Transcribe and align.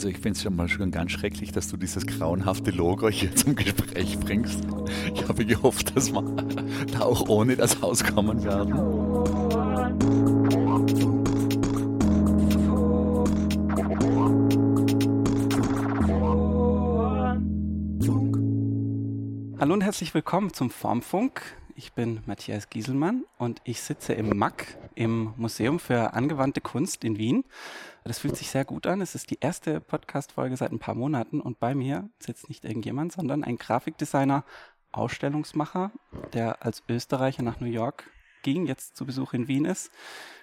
Also 0.00 0.08
ich 0.08 0.16
finde 0.16 0.30
es 0.30 0.42
schon 0.42 0.56
mal 0.56 0.66
schon 0.66 0.90
ganz 0.90 1.12
schrecklich, 1.12 1.52
dass 1.52 1.68
du 1.68 1.76
dieses 1.76 2.06
grauenhafte 2.06 2.70
Logo 2.70 3.10
hier 3.10 3.36
zum 3.36 3.54
Gespräch 3.54 4.18
bringst. 4.18 4.66
Ich 5.14 5.28
habe 5.28 5.44
gehofft, 5.44 5.94
dass 5.94 6.10
wir 6.10 6.22
da 6.90 7.00
auch 7.00 7.28
ohne 7.28 7.54
das 7.54 7.82
Haus 7.82 8.02
kommen 8.02 8.42
werden. 8.42 8.72
Hallo 19.58 19.74
und 19.74 19.82
herzlich 19.82 20.14
willkommen 20.14 20.54
zum 20.54 20.70
Formfunk. 20.70 21.42
Ich 21.74 21.92
bin 21.92 22.20
Matthias 22.24 22.70
Gieselmann 22.70 23.24
und 23.36 23.60
ich 23.64 23.82
sitze 23.82 24.14
im 24.14 24.34
MAC, 24.34 24.78
im 24.94 25.34
Museum 25.36 25.78
für 25.78 26.14
angewandte 26.14 26.60
Kunst 26.60 27.04
in 27.04 27.18
Wien. 27.18 27.44
Das 28.04 28.18
fühlt 28.18 28.36
sich 28.36 28.50
sehr 28.50 28.64
gut 28.64 28.86
an. 28.86 29.00
Es 29.00 29.14
ist 29.14 29.30
die 29.30 29.38
erste 29.40 29.80
Podcast-Folge 29.80 30.56
seit 30.56 30.72
ein 30.72 30.78
paar 30.78 30.94
Monaten 30.94 31.40
und 31.40 31.60
bei 31.60 31.74
mir 31.74 32.08
sitzt 32.18 32.48
nicht 32.48 32.64
irgendjemand, 32.64 33.12
sondern 33.12 33.44
ein 33.44 33.56
Grafikdesigner, 33.56 34.44
Ausstellungsmacher, 34.92 35.92
der 36.32 36.64
als 36.64 36.82
Österreicher 36.88 37.42
nach 37.42 37.60
New 37.60 37.66
York 37.66 38.10
ging, 38.42 38.66
jetzt 38.66 38.96
zu 38.96 39.06
Besuch 39.06 39.34
in 39.34 39.48
Wien 39.48 39.64
ist. 39.64 39.90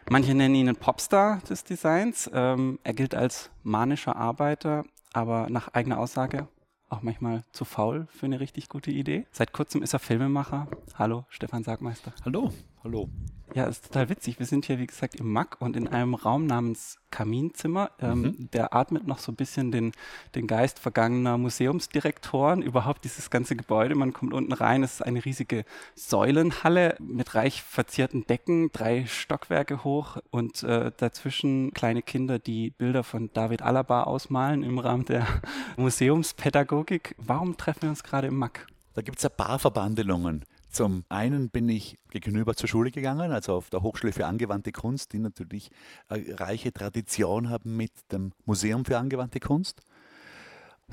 Manche 0.10 0.36
nennen 0.36 0.56
ihn 0.56 0.70
einen 0.70 0.78
Popstar 0.78 1.40
des 1.50 1.64
Designs. 1.64 2.30
Ähm, 2.34 2.80
er 2.84 2.94
gilt 2.94 3.16
als 3.16 3.50
manischer 3.64 4.16
Arbeiter, 4.16 4.86
aber 5.14 5.50
nach 5.50 5.74
eigener 5.74 6.00
Aussage 6.00 6.48
auch 6.90 7.02
manchmal 7.02 7.44
zu 7.52 7.66
faul 7.66 8.08
für 8.12 8.26
eine 8.26 8.40
richtig 8.40 8.70
gute 8.70 8.92
Idee. 8.92 9.26
Seit 9.32 9.52
kurzem 9.52 9.84
ist 9.84 9.94
er 9.94 10.00
Filmemacher. 10.00 10.68
Hallo, 10.96 11.26
Stefan 11.30 11.64
Sagmeister. 11.64 12.14
Hallo, 12.24 12.52
hallo. 12.84 13.10
Ja, 13.54 13.66
ist 13.66 13.86
total 13.86 14.10
witzig. 14.10 14.40
Wir 14.40 14.46
sind 14.46 14.66
hier, 14.66 14.78
wie 14.78 14.88
gesagt, 14.88 15.16
im 15.16 15.32
Mack 15.32 15.58
und 15.60 15.76
in 15.76 15.88
einem 15.88 16.14
Raum 16.16 16.46
namens 16.46 17.00
Kaminzimmer. 17.12 17.92
Ähm, 18.00 18.22
mhm. 18.22 18.50
Der 18.52 18.76
atmet 18.76 19.08
noch 19.08 19.20
so 19.20 19.32
ein 19.32 19.36
bisschen 19.36 19.72
den, 19.72 19.94
den 20.36 20.48
Geist 20.48 20.80
vergangener 20.80 21.38
Museumsdirektoren. 21.38 22.62
Überhaupt 22.62 23.06
dieses 23.06 23.30
ganze 23.30 23.56
Gebäude. 23.56 23.96
Man 23.96 24.14
kommt 24.14 24.34
unten 24.34 24.52
rein. 24.52 24.84
Es 24.84 24.96
ist 24.96 25.02
eine 25.02 25.24
riesige 25.24 25.64
Säulenhalle 25.96 26.98
mit 27.00 27.36
reich 27.36 27.64
verzierten 27.64 28.28
Decken, 28.28 28.70
drei 28.74 29.06
Stockwerke 29.06 29.84
hoch 29.84 30.18
und 30.30 30.64
äh, 30.64 30.92
dazwischen 30.98 31.72
kleine 31.74 32.02
Kinder, 32.02 32.40
die 32.40 32.72
Bilder 32.72 33.04
von 33.04 33.30
David 33.34 33.62
Alaba 33.62 34.04
ausmalen 34.04 34.64
im 34.64 34.78
Rahmen 34.80 35.06
der 35.06 35.26
Museumspädagogik. 35.78 37.16
Warum 37.18 37.56
treffen 37.56 37.84
wir 37.84 37.90
uns 37.90 38.04
gerade 38.04 38.28
im 38.28 38.36
Mack? 38.36 38.68
Da 38.94 39.02
gibt 39.02 39.20
es 39.20 39.26
ein 39.26 39.32
paar 39.36 39.58
Verbandelungen. 39.60 40.44
Zum 40.70 41.06
einen 41.10 41.50
bin 41.50 41.70
ich 41.70 41.98
gegenüber 42.10 42.56
zur 42.56 42.70
Schule 42.70 42.92
gegangen, 42.92 43.32
also 43.32 43.54
auf 43.54 43.70
der 43.70 43.82
Hochschule 43.82 44.14
für 44.14 44.26
angewandte 44.26 44.72
Kunst, 44.72 45.14
die 45.14 45.20
natürlich 45.20 45.72
eine 46.08 46.40
reiche 46.40 46.72
Tradition 46.74 47.50
haben 47.50 47.78
mit 47.78 47.92
dem 48.12 48.34
Museum 48.46 48.86
für 48.86 48.98
angewandte 48.98 49.40
Kunst. 49.40 49.82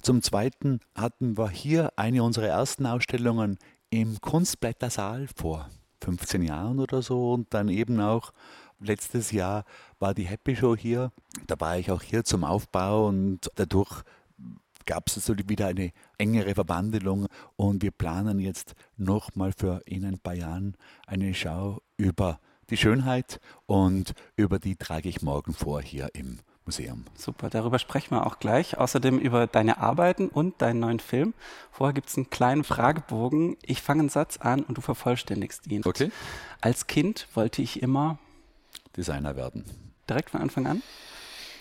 Zum 0.01 0.23
Zweiten 0.23 0.81
hatten 0.95 1.39
wir 1.39 1.51
hier 1.51 1.93
eine 1.97 2.23
unserer 2.23 2.49
ersten 2.49 2.87
Ausstellungen 2.87 3.59
im 3.91 4.21
Kunstblättersaal 4.21 5.29
vor 5.37 5.69
15 6.03 6.43
Jahren 6.43 6.81
oder 6.81 7.01
so 7.01 7.33
und 7.33 7.53
dann 7.55 7.69
eben 7.69 8.01
auch 8.01 8.33
letztes 8.81 9.31
Jahr 9.31 9.65
war 9.99 10.15
die 10.15 10.27
Happy 10.27 10.57
Show 10.57 10.77
hier. 10.77 11.13
Da 11.47 11.59
war 11.59 11.79
ich 11.79 11.91
auch 11.91 12.03
hier 12.03 12.25
zum 12.25 12.45
Aufbau 12.45 13.07
und 13.07 13.51
dadurch 13.55 14.03
gab 14.87 15.09
es 15.09 15.17
also 15.17 15.35
wieder 15.49 15.69
eine 15.69 15.93
engere 16.19 16.55
Verbandelung 16.55 17.27
und 17.57 17.83
wir 17.83 17.91
planen 17.91 18.39
jetzt 18.39 18.75
nochmal 18.97 19.53
für 19.57 19.83
in 19.87 20.05
ein 20.05 20.19
paar 20.19 20.35
Jahren 20.35 20.77
eine 21.07 21.35
Schau 21.35 21.81
über 21.97 22.41
die 22.71 22.77
Schönheit 22.77 23.41
und 23.67 24.15
über 24.37 24.59
die 24.59 24.77
trage 24.77 25.09
ich 25.09 25.23
morgen 25.23 25.53
vor 25.53 25.83
hier 25.83 26.11
im 26.15 26.41
Museum. 26.65 27.05
Super, 27.15 27.51
darüber 27.51 27.79
sprechen 27.79 28.13
wir 28.13 28.27
auch 28.27 28.39
gleich. 28.39 28.79
Außerdem 28.79 29.19
über 29.19 29.47
deine 29.47 29.79
Arbeiten 29.79 30.29
und 30.29 30.63
deinen 30.63 30.81
neuen 30.81 31.01
Film. 31.01 31.35
Vorher 31.71 31.93
gibt 31.93 32.09
es 32.09 32.17
einen 32.17 32.31
kleinen 32.31 32.65
Fragebogen. 32.65 33.57
Ich 33.63 33.83
fange 33.83 34.01
einen 34.01 34.09
Satz 34.09 34.39
an 34.39 34.63
und 34.63 34.79
du 34.79 34.81
vervollständigst 34.81 35.67
ihn. 35.67 35.83
Okay. 35.85 36.11
Als 36.61 36.87
Kind 36.87 37.29
wollte 37.35 37.61
ich 37.61 37.83
immer 37.83 38.19
Designer 38.97 39.37
werden. 39.37 39.65
Direkt 40.09 40.31
von 40.31 40.41
Anfang 40.41 40.67
an? 40.67 40.83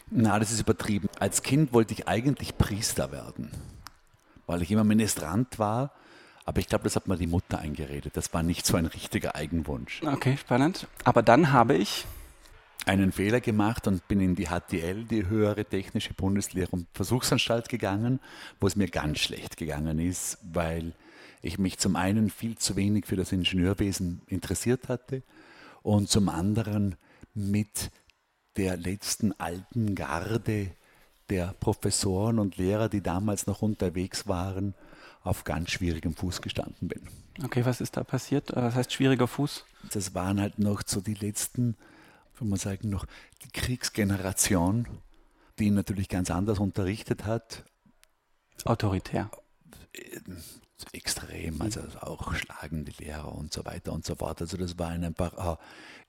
Na, 0.09 0.38
das 0.40 0.52
ist 0.52 0.62
übertrieben. 0.62 1.09
Als 1.19 1.44
Kind 1.44 1.74
wollte 1.74 1.94
ich 1.94 2.08
eigentlich 2.08 2.58
Priester 2.58 3.12
werden, 3.12 3.52
weil 4.46 4.62
ich 4.62 4.72
immer 4.72 4.84
Ministrant 4.84 5.59
war. 5.59 5.91
Aber 6.46 6.59
ich 6.59 6.68
glaube, 6.68 6.84
das 6.84 6.96
hat 6.96 7.08
mir 7.08 7.18
die 7.18 7.28
Mutter 7.28 7.59
eingeredet. 7.59 8.18
Das 8.18 8.34
war 8.34 8.44
nicht 8.44 8.66
so 8.66 8.75
ein 8.75 8.86
richtiger 8.86 9.36
Eigenwunsch. 9.36 10.02
Okay, 10.03 10.38
spannend. 10.38 10.88
Aber 11.06 11.24
dann 11.24 11.53
habe 11.53 11.75
ich 11.75 12.06
einen 12.86 13.12
Fehler 13.14 13.40
gemacht 13.40 13.88
und 13.88 14.08
bin 14.08 14.19
in 14.19 14.36
die 14.36 14.47
HTL, 14.47 15.06
die 15.06 15.28
höhere 15.28 15.64
technische 15.64 16.14
Bundeslehre 16.14 16.72
und 16.72 16.88
Versuchsanstalt 16.94 17.70
gegangen, 17.70 18.20
wo 18.59 18.68
es 18.68 18.75
mir 18.75 18.88
ganz 18.88 19.20
schlecht 19.20 19.56
gegangen 19.56 20.00
ist, 20.00 20.38
weil 20.41 20.94
ich 21.41 21.58
mich 21.58 21.78
zum 21.78 21.96
einen 21.96 22.30
viel 22.30 22.58
zu 22.58 22.75
wenig 22.75 23.06
für 23.06 23.16
das 23.16 23.31
Ingenieurwesen 23.31 24.22
interessiert 24.28 24.90
hatte 24.90 25.24
und 25.81 26.09
zum 26.09 26.30
anderen 26.30 26.96
mit 27.34 27.91
der 28.58 28.78
letzten 28.78 29.34
alten 29.40 29.96
Garde 29.96 30.72
der 31.30 31.53
Professoren 31.59 32.40
und 32.40 32.58
Lehrer, 32.58 32.90
die 32.90 33.02
damals 33.02 33.47
noch 33.47 33.62
unterwegs 33.62 34.28
waren, 34.28 34.75
auf 35.24 35.44
ganz 35.46 35.72
schwierigem 35.72 36.16
Fuß 36.16 36.41
gestanden 36.41 36.88
bin. 36.88 37.08
Okay, 37.44 37.66
was 37.66 37.81
ist 37.81 37.97
da 37.97 38.03
passiert? 38.03 38.52
Äh, 38.52 38.58
was 38.58 38.75
heißt 38.75 38.94
schwieriger 38.94 39.28
Fuß? 39.28 39.66
Das 39.91 40.14
waren 40.14 40.40
halt 40.40 40.59
noch 40.59 40.81
so 40.86 41.02
die 41.02 41.14
letzten, 41.14 41.75
kann 42.38 42.50
man 42.50 42.59
sagen, 42.59 42.90
noch 42.90 43.06
die 43.44 43.50
Kriegsgeneration, 43.50 44.88
die 45.59 45.72
natürlich 45.72 46.09
ganz 46.09 46.30
anders 46.30 46.59
unterrichtet 46.59 47.25
hat. 47.25 47.64
Autoritär. 48.66 49.31
Äh, 49.94 50.20
extrem, 50.91 51.62
also 51.62 51.80
auch 52.02 52.34
schlagende 52.34 52.91
Lehrer 53.00 53.34
und 53.34 53.53
so 53.53 53.64
weiter 53.66 53.94
und 53.94 54.06
so 54.06 54.16
fort. 54.16 54.41
Also 54.41 54.58
das 54.58 54.78
war 54.78 54.90
einfach 54.90 55.58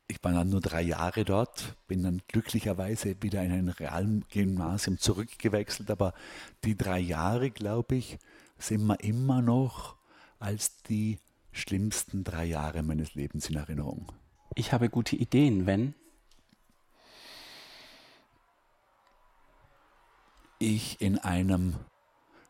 ich 0.06 0.22
war 0.22 0.32
dann 0.32 0.50
nur 0.50 0.60
drei 0.60 0.82
Jahre 0.82 1.24
dort, 1.24 1.76
bin 1.86 2.02
dann 2.02 2.22
glücklicherweise 2.28 3.16
wieder 3.22 3.42
in 3.42 3.52
ein 3.52 3.68
Realgymnasium 3.68 4.98
zurückgewechselt, 4.98 5.90
aber 5.90 6.12
die 6.64 6.76
drei 6.76 6.98
Jahre, 6.98 7.50
glaube 7.50 7.96
ich, 7.96 8.18
sind 8.58 8.86
mir 8.86 9.00
immer 9.00 9.40
noch 9.40 9.96
als 10.38 10.82
die 10.82 11.18
schlimmsten 11.52 12.24
drei 12.24 12.44
Jahre 12.44 12.82
meines 12.82 13.14
Lebens 13.14 13.48
in 13.48 13.56
Erinnerung. 13.56 14.12
Ich 14.54 14.72
habe 14.72 14.90
gute 14.90 15.16
Ideen, 15.16 15.66
wenn 15.66 15.94
ich 20.58 21.00
in 21.00 21.18
einem 21.18 21.76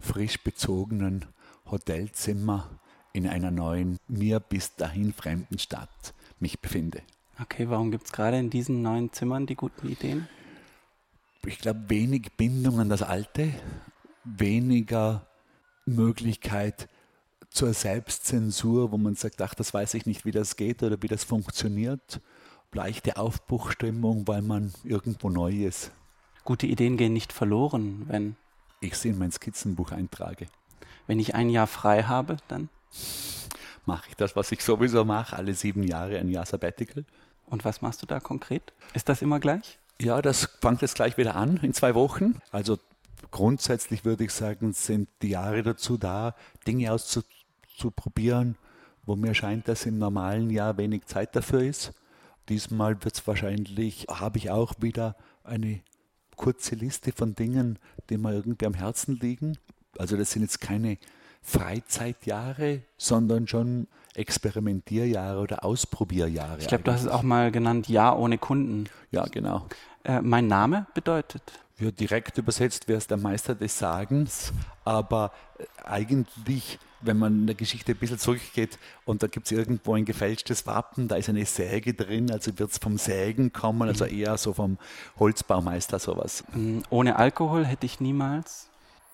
frisch 0.01 0.43
bezogenen 0.43 1.25
Hotelzimmer 1.71 2.81
in 3.13 3.29
einer 3.29 3.51
neuen, 3.51 3.99
mir 4.09 4.41
bis 4.41 4.75
dahin 4.75 5.13
fremden 5.13 5.59
Stadt 5.59 6.15
mich 6.41 6.61
befinde. 6.61 7.03
Okay, 7.41 7.69
warum 7.69 7.91
gibt 7.91 8.07
es 8.07 8.13
gerade 8.13 8.39
in 8.39 8.51
diesen 8.51 8.83
neuen 8.83 9.13
Zimmern 9.13 9.47
die 9.47 9.57
guten 9.57 9.89
Ideen? 9.89 10.29
Ich 11.45 11.59
glaube, 11.59 11.85
wenig 11.89 12.33
Bindung 12.37 12.81
an 12.81 12.89
das 12.89 13.03
Alte, 13.03 13.53
weniger 14.25 15.27
Möglichkeit 15.85 16.89
zur 17.51 17.75
Selbstzensur, 17.75 18.93
wo 18.93 18.99
man 18.99 19.15
sagt, 19.15 19.43
ach, 19.43 19.55
das 19.55 19.75
weiß 19.75 19.95
ich 19.95 20.07
nicht, 20.07 20.25
wie 20.25 20.31
das 20.31 20.57
geht 20.57 20.83
oder 20.83 21.01
wie 21.03 21.09
das 21.09 21.25
funktioniert. 21.25 22.21
Leichte 22.73 23.17
Aufbruchstimmung, 23.17 24.27
weil 24.27 24.43
man 24.43 24.73
irgendwo 24.83 25.31
neu 25.31 25.53
ist. 25.65 25.93
Gute 26.45 26.67
Ideen 26.67 26.97
gehen 26.97 27.13
nicht 27.13 27.33
verloren, 27.33 28.05
wenn. 28.09 28.37
Ich 28.81 28.97
sie 28.97 29.11
in 29.11 29.19
mein 29.19 29.31
Skizzenbuch 29.31 29.93
eintrage. 29.93 30.47
Wenn 31.07 31.21
ich 31.21 31.35
ein 31.35 31.49
Jahr 31.49 31.67
frei 31.67 32.03
habe, 32.03 32.37
dann? 32.49 32.69
Mache 33.87 34.09
ich 34.09 34.17
das, 34.17 34.35
was 34.35 34.51
ich 34.51 34.63
sowieso 34.63 35.05
mache, 35.05 35.37
alle 35.37 35.55
sieben 35.55 35.85
Jahre 35.85 36.19
ein 36.19 36.29
Jahr 36.29 36.47
Sabbatical. 36.47 37.05
Und 37.47 37.65
was 37.65 37.83
machst 37.83 38.03
du 38.03 38.07
da 38.07 38.21
konkret? 38.21 38.73
Ist 38.95 39.09
das 39.09 39.23
immer 39.23 39.41
gleich? 39.41 39.79
Ja, 40.01 40.21
das 40.23 40.49
fängt 40.61 40.83
jetzt 40.83 40.97
gleich 40.97 41.17
wieder 41.17 41.37
an 41.37 41.59
in 41.59 41.73
zwei 41.73 41.95
Wochen. 41.95 42.41
Also 42.51 42.79
grundsätzlich 43.31 44.05
würde 44.05 44.25
ich 44.25 44.33
sagen, 44.33 44.73
sind 44.73 45.09
die 45.23 45.31
Jahre 45.31 45.63
dazu 45.63 45.97
da, 45.97 46.35
Dinge 46.67 46.93
auszuprobieren, 46.93 48.57
wo 49.05 49.17
mir 49.17 49.35
scheint, 49.35 49.69
dass 49.69 49.87
im 49.87 49.99
normalen 49.99 50.51
Jahr 50.51 50.77
wenig 50.79 51.07
Zeit 51.07 51.37
dafür 51.37 51.63
ist. 51.63 51.93
Diesmal 52.49 53.03
wird 53.05 53.15
es 53.15 53.27
wahrscheinlich, 53.27 54.07
habe 54.09 54.39
ich 54.39 54.51
auch 54.51 54.75
wieder 54.81 55.17
eine 55.45 55.81
kurze 56.37 56.75
Liste 56.75 57.13
von 57.13 57.35
Dingen, 57.35 57.79
die 58.11 58.19
mir 58.19 58.33
irgendwie 58.33 58.67
am 58.67 58.75
Herzen 58.75 59.19
liegen. 59.19 59.57
Also 59.99 60.17
das 60.17 60.33
sind 60.33 60.43
jetzt 60.43 60.61
keine 60.61 60.99
Freizeitjahre, 61.43 62.83
sondern 62.97 63.47
schon 63.47 63.87
Experimentierjahre 64.15 65.41
oder 65.41 65.65
Ausprobierjahre. 65.65 66.59
Ich 66.59 66.69
glaube, 66.69 66.85
du 66.85 66.93
hast 66.93 67.03
es 67.03 67.09
auch 67.09 67.23
mal 67.23 67.51
genannt, 67.51 67.89
Ja 67.89 68.15
ohne 68.15 68.39
Kunden. 68.39 68.89
Ja, 69.11 69.25
genau. 69.25 69.67
Äh, 70.05 70.21
mein 70.21 70.47
Name 70.47 70.87
bedeutet? 70.95 71.43
Ja, 71.79 71.91
direkt 71.91 72.39
übersetzt 72.39 72.87
wäre 72.87 72.99
es 72.99 73.07
der 73.07 73.17
Meister 73.17 73.55
des 73.55 73.79
Sagens, 73.79 74.53
aber 74.85 75.33
äh, 75.59 75.65
eigentlich 75.85 76.79
wenn 77.07 77.19
man 77.19 77.41
in 77.41 77.47
der 77.47 77.55
Geschichte 77.55 77.93
ein 77.93 77.99
bisschen 77.99 78.19
zurückgeht 78.19 78.79
und 79.05 79.23
da 79.23 79.27
gibt 79.27 79.47
es 79.47 79.53
irgendwo 79.53 79.95
ein 79.95 80.05
gefälschtes 80.05 80.67
Wappen, 80.67 81.09
da 81.09 81.17
ist 81.17 81.29
eine 81.29 81.45
Säge 81.45 81.95
drin, 81.95 82.31
also 82.31 82.59
wird 82.59 82.71
es 82.71 82.79
vom 82.79 82.99
Sägen 82.99 83.53
kommen, 83.53 83.89
also 83.89 84.05
mhm. 84.05 84.19
eher 84.19 84.39
so 84.39 84.53
vom 84.53 84.79
Holzbaumeister 85.19 85.99
sowas. 85.99 86.45
Mm, 86.55 86.81
ohne 86.91 87.17
Alkohol 87.17 87.65
hätte 87.65 87.87
ich 87.87 88.01
niemals? 88.01 88.69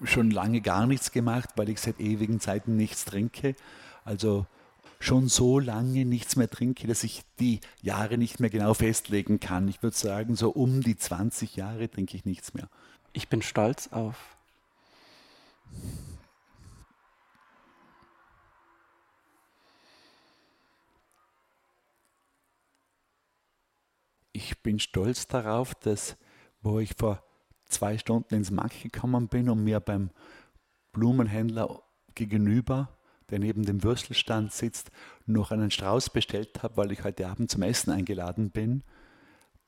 Schon 0.04 0.30
lange 0.30 0.60
gar 0.60 0.86
nichts 0.86 1.12
gemacht, 1.12 1.50
weil 1.56 1.68
ich 1.68 1.80
seit 1.80 2.00
ewigen 2.00 2.40
Zeiten 2.40 2.76
nichts 2.76 3.04
trinke. 3.04 3.54
Also 4.04 4.46
schon 5.00 5.28
so 5.28 5.58
lange 5.58 6.04
nichts 6.04 6.36
mehr 6.36 6.48
trinke, 6.48 6.86
dass 6.86 7.02
ich 7.02 7.22
die 7.40 7.60
Jahre 7.82 8.18
nicht 8.18 8.38
mehr 8.38 8.50
genau 8.50 8.74
festlegen 8.74 9.40
kann. 9.40 9.66
Ich 9.68 9.82
würde 9.82 9.96
sagen, 9.96 10.36
so 10.36 10.50
um 10.50 10.82
die 10.82 10.96
20 10.96 11.56
Jahre 11.56 11.90
trinke 11.90 12.16
ich 12.16 12.24
nichts 12.24 12.54
mehr. 12.54 12.68
Ich 13.12 13.28
bin 13.28 13.42
stolz 13.42 13.88
auf 13.88 14.36
ich 24.40 24.62
bin 24.62 24.78
stolz 24.78 25.26
darauf, 25.26 25.74
dass, 25.74 26.16
wo 26.62 26.80
ich 26.80 26.94
vor 26.96 27.22
zwei 27.66 27.98
Stunden 27.98 28.34
ins 28.34 28.50
Markt 28.50 28.82
gekommen 28.82 29.28
bin 29.28 29.48
und 29.48 29.62
mir 29.64 29.80
beim 29.80 30.10
Blumenhändler 30.92 31.82
gegenüber, 32.14 32.88
der 33.30 33.38
neben 33.38 33.64
dem 33.64 33.82
Würstelstand 33.82 34.52
sitzt, 34.52 34.90
noch 35.26 35.50
einen 35.50 35.70
Strauß 35.70 36.10
bestellt 36.10 36.62
habe, 36.62 36.76
weil 36.76 36.92
ich 36.92 37.04
heute 37.04 37.28
Abend 37.28 37.50
zum 37.50 37.62
Essen 37.62 37.90
eingeladen 37.90 38.50
bin, 38.50 38.82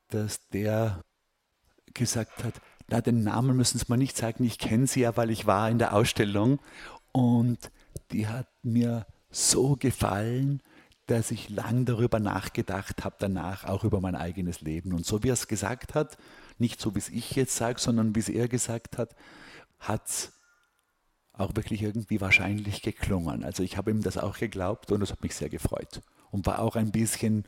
dass 0.09 0.49
der 0.50 1.03
gesagt 1.94 2.44
hat, 2.44 2.61
na, 2.88 3.00
den 3.00 3.23
Namen 3.23 3.56
müssen 3.56 3.79
Sie 3.79 3.87
mir 3.88 3.97
nicht 3.97 4.17
sagen, 4.17 4.44
ich 4.44 4.59
kenne 4.59 4.87
sie 4.87 5.00
ja, 5.00 5.17
weil 5.17 5.31
ich 5.31 5.47
war 5.47 5.70
in 5.70 5.79
der 5.79 5.94
Ausstellung 5.94 6.61
und 7.12 7.70
die 8.11 8.26
hat 8.26 8.49
mir 8.62 9.06
so 9.31 9.76
gefallen, 9.76 10.61
dass 11.06 11.31
ich 11.31 11.49
lang 11.49 11.85
darüber 11.85 12.20
nachgedacht 12.20 13.05
habe, 13.05 13.17
danach 13.19 13.65
auch 13.65 13.85
über 13.85 14.00
mein 14.00 14.15
eigenes 14.15 14.61
Leben. 14.61 14.93
Und 14.93 15.05
so 15.05 15.23
wie 15.23 15.31
er 15.31 15.35
es 15.35 15.49
gesagt 15.49 15.94
hat, 15.94 16.17
nicht 16.58 16.81
so 16.81 16.94
wie 16.94 16.99
es 16.99 17.08
ich 17.08 17.32
jetzt 17.32 17.56
sage, 17.56 17.81
sondern 17.81 18.15
wie 18.15 18.20
es 18.20 18.29
er 18.29 18.49
gesagt 18.49 18.99
hat, 18.99 19.15
hat 19.79 20.06
es 20.06 20.32
auch 21.32 21.55
wirklich 21.56 21.82
irgendwie 21.82 22.20
wahrscheinlich 22.20 22.82
geklungen. 22.82 23.44
Also 23.44 23.62
ich 23.62 23.76
habe 23.76 23.90
ihm 23.90 24.02
das 24.02 24.19
auch 24.19 24.38
geglaubt 24.38 24.93
und 24.93 25.00
das 25.00 25.11
hat 25.12 25.23
mich 25.23 25.34
sehr 25.34 25.49
gefreut. 25.49 26.02
Und 26.31 26.46
war 26.46 26.61
auch 26.61 26.76
ein 26.76 26.93
bisschen, 26.93 27.44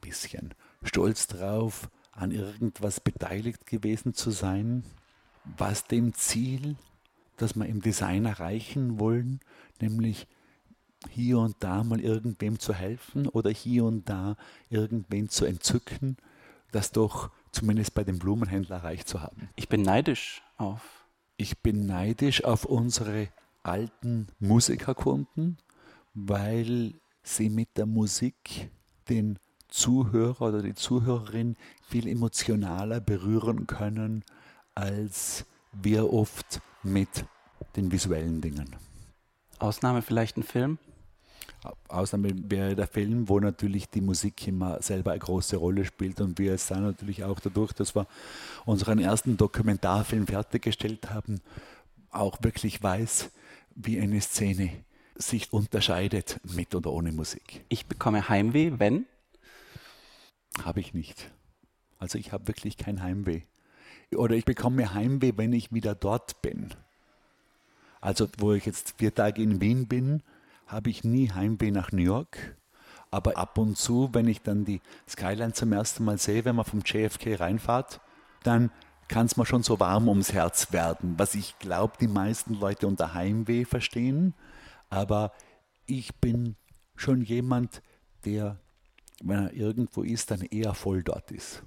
bisschen 0.00 0.54
stolz 0.82 1.26
drauf, 1.26 1.88
an 2.12 2.30
irgendwas 2.30 3.00
beteiligt 3.00 3.66
gewesen 3.66 4.14
zu 4.14 4.30
sein, 4.30 4.84
was 5.56 5.84
dem 5.84 6.14
Ziel, 6.14 6.76
das 7.36 7.54
wir 7.54 7.66
im 7.66 7.82
Design 7.82 8.24
erreichen 8.24 8.98
wollen, 8.98 9.40
nämlich 9.80 10.26
hier 11.10 11.38
und 11.38 11.56
da 11.60 11.84
mal 11.84 12.00
irgendwem 12.00 12.58
zu 12.58 12.72
helfen 12.74 13.28
oder 13.28 13.50
hier 13.50 13.84
und 13.84 14.08
da 14.08 14.36
irgendwen 14.70 15.28
zu 15.28 15.44
entzücken, 15.44 16.16
das 16.72 16.90
doch 16.90 17.30
zumindest 17.52 17.94
bei 17.94 18.04
dem 18.04 18.18
Blumenhändler 18.18 18.76
erreicht 18.76 19.08
zu 19.08 19.22
haben. 19.22 19.48
Ich 19.56 19.68
bin 19.68 19.82
neidisch 19.82 20.42
auf. 20.56 20.95
Ich 21.38 21.58
bin 21.58 21.86
neidisch 21.86 22.44
auf 22.44 22.64
unsere 22.64 23.28
alten 23.62 24.28
Musikerkunden, 24.38 25.58
weil 26.14 26.94
sie 27.22 27.50
mit 27.50 27.76
der 27.76 27.84
Musik 27.84 28.70
den 29.10 29.38
Zuhörer 29.68 30.48
oder 30.48 30.62
die 30.62 30.74
Zuhörerin 30.74 31.56
viel 31.82 32.08
emotionaler 32.08 33.00
berühren 33.00 33.66
können 33.66 34.24
als 34.74 35.44
wir 35.72 36.12
oft 36.12 36.60
mit 36.82 37.26
den 37.76 37.92
visuellen 37.92 38.40
Dingen. 38.40 38.76
Ausnahme 39.58 40.00
vielleicht 40.02 40.38
ein 40.38 40.42
Film? 40.42 40.78
Ausnahme 41.88 42.30
wäre 42.50 42.74
der 42.74 42.86
Film, 42.86 43.28
wo 43.28 43.40
natürlich 43.40 43.88
die 43.88 44.00
Musik 44.00 44.46
immer 44.48 44.82
selber 44.82 45.12
eine 45.12 45.20
große 45.20 45.56
Rolle 45.56 45.84
spielt 45.84 46.20
und 46.20 46.38
wir 46.38 46.52
es 46.54 46.66
dann 46.66 46.82
natürlich 46.82 47.24
auch 47.24 47.40
dadurch, 47.40 47.72
dass 47.72 47.94
wir 47.94 48.06
unseren 48.64 48.98
ersten 48.98 49.36
Dokumentarfilm 49.36 50.26
fertiggestellt 50.26 51.10
haben, 51.10 51.40
auch 52.10 52.38
wirklich 52.42 52.82
weiß, 52.82 53.30
wie 53.74 54.00
eine 54.00 54.20
Szene 54.20 54.70
sich 55.14 55.52
unterscheidet 55.52 56.40
mit 56.44 56.74
oder 56.74 56.92
ohne 56.92 57.12
Musik. 57.12 57.64
Ich 57.68 57.86
bekomme 57.86 58.28
Heimweh, 58.28 58.72
wenn? 58.78 59.06
Habe 60.62 60.80
ich 60.80 60.94
nicht. 60.94 61.30
Also 61.98 62.18
ich 62.18 62.32
habe 62.32 62.48
wirklich 62.48 62.76
kein 62.76 63.02
Heimweh. 63.02 63.42
Oder 64.14 64.36
ich 64.36 64.44
bekomme 64.44 64.94
Heimweh, 64.94 65.32
wenn 65.36 65.52
ich 65.52 65.72
wieder 65.72 65.94
dort 65.94 66.42
bin. 66.42 66.70
Also 68.00 68.28
wo 68.38 68.52
ich 68.52 68.66
jetzt 68.66 68.94
vier 68.98 69.14
Tage 69.14 69.42
in 69.42 69.60
Wien 69.60 69.86
bin, 69.86 70.22
habe 70.66 70.90
ich 70.90 71.04
nie 71.04 71.30
Heimweh 71.30 71.70
nach 71.70 71.92
New 71.92 72.02
York. 72.02 72.56
Aber 73.10 73.36
ab 73.36 73.56
und 73.58 73.76
zu, 73.78 74.10
wenn 74.12 74.26
ich 74.28 74.42
dann 74.42 74.64
die 74.64 74.80
Skyline 75.08 75.52
zum 75.52 75.72
ersten 75.72 76.04
Mal 76.04 76.18
sehe, 76.18 76.44
wenn 76.44 76.56
man 76.56 76.64
vom 76.64 76.82
JFK 76.84 77.36
reinfahrt, 77.40 78.00
dann 78.42 78.70
kann 79.08 79.26
es 79.26 79.36
mir 79.36 79.46
schon 79.46 79.62
so 79.62 79.78
warm 79.78 80.08
ums 80.08 80.32
Herz 80.32 80.72
werden, 80.72 81.14
was 81.16 81.34
ich 81.34 81.58
glaube, 81.60 81.94
die 82.00 82.08
meisten 82.08 82.54
Leute 82.54 82.88
unter 82.88 83.14
Heimweh 83.14 83.64
verstehen. 83.64 84.34
Aber 84.90 85.32
ich 85.86 86.16
bin 86.16 86.56
schon 86.96 87.22
jemand, 87.22 87.82
der 88.24 88.58
wenn 89.22 89.46
er 89.46 89.52
irgendwo 89.52 90.02
ist, 90.02 90.30
dann 90.30 90.42
eher 90.42 90.74
voll 90.74 91.02
dort 91.02 91.30
ist. 91.30 91.62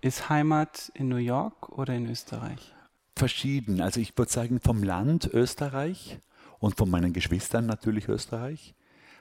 Ist 0.00 0.28
Heimat 0.28 0.90
in 0.94 1.08
New 1.08 1.16
York 1.16 1.70
oder 1.70 1.94
in 1.94 2.06
Österreich? 2.06 2.74
Verschieden. 3.16 3.80
Also 3.80 4.00
ich 4.00 4.16
würde 4.16 4.30
sagen 4.30 4.60
vom 4.60 4.82
Land 4.82 5.26
Österreich 5.32 6.18
und 6.60 6.76
von 6.76 6.88
meinen 6.88 7.12
Geschwistern 7.12 7.66
natürlich 7.66 8.08
Österreich. 8.08 8.74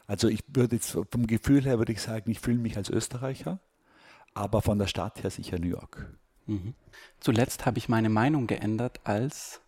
Also 0.06 0.27
ich 0.27 0.41
würde 0.47 0.75
jetzt 0.75 0.91
vom 0.91 1.25
Gefühl 1.25 1.63
her 1.63 1.80
würde 1.80 1.94
ich 1.94 2.01
sagen, 2.01 2.30
ich 2.30 2.39
fühle 2.39 2.59
mich 2.59 2.77
als 2.77 2.89
Österreicher, 2.89 3.59
aber 4.33 4.62
von 4.62 4.77
der 4.77 4.88
Stadt 4.88 5.24
her 5.24 5.31
sicher 5.31 5.57
New 5.57 5.68
York. 5.68 6.13
Mhm. 6.45 6.75
Zuletzt 7.19 7.65
habe 7.65 7.77
ich 7.77 7.89
meine 7.89 8.09
Meinung 8.09 8.45
geändert, 8.45 9.00
als 9.03 9.62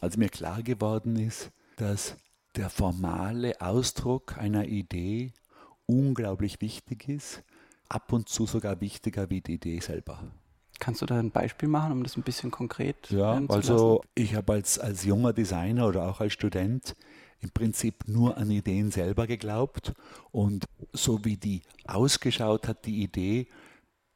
als 0.00 0.16
mir 0.16 0.28
klar 0.28 0.62
geworden 0.62 1.16
ist, 1.16 1.50
dass 1.76 2.16
der 2.56 2.70
formale 2.70 3.60
Ausdruck 3.60 4.36
einer 4.38 4.66
Idee 4.66 5.32
unglaublich 5.86 6.60
wichtig 6.60 7.08
ist, 7.08 7.42
ab 7.88 8.12
und 8.12 8.28
zu 8.28 8.46
sogar 8.46 8.80
wichtiger 8.80 9.30
wie 9.30 9.40
die 9.40 9.54
Idee 9.54 9.80
selber. 9.80 10.22
Kannst 10.80 11.02
du 11.02 11.06
da 11.06 11.18
ein 11.18 11.30
Beispiel 11.30 11.68
machen, 11.68 11.92
um 11.92 12.02
das 12.02 12.16
ein 12.16 12.22
bisschen 12.22 12.50
konkret 12.50 13.10
Ja, 13.10 13.40
also 13.48 14.02
ich 14.14 14.34
habe 14.34 14.54
als, 14.54 14.78
als 14.78 15.04
junger 15.04 15.32
Designer 15.32 15.86
oder 15.86 16.08
auch 16.08 16.20
als 16.20 16.32
Student 16.32 16.96
im 17.40 17.50
Prinzip 17.50 18.08
nur 18.08 18.36
an 18.36 18.50
Ideen 18.50 18.90
selber 18.90 19.26
geglaubt 19.26 19.92
und 20.30 20.66
so 20.92 21.24
wie 21.24 21.36
die 21.36 21.62
ausgeschaut 21.86 22.66
hat, 22.68 22.86
die 22.86 23.02
Idee, 23.02 23.46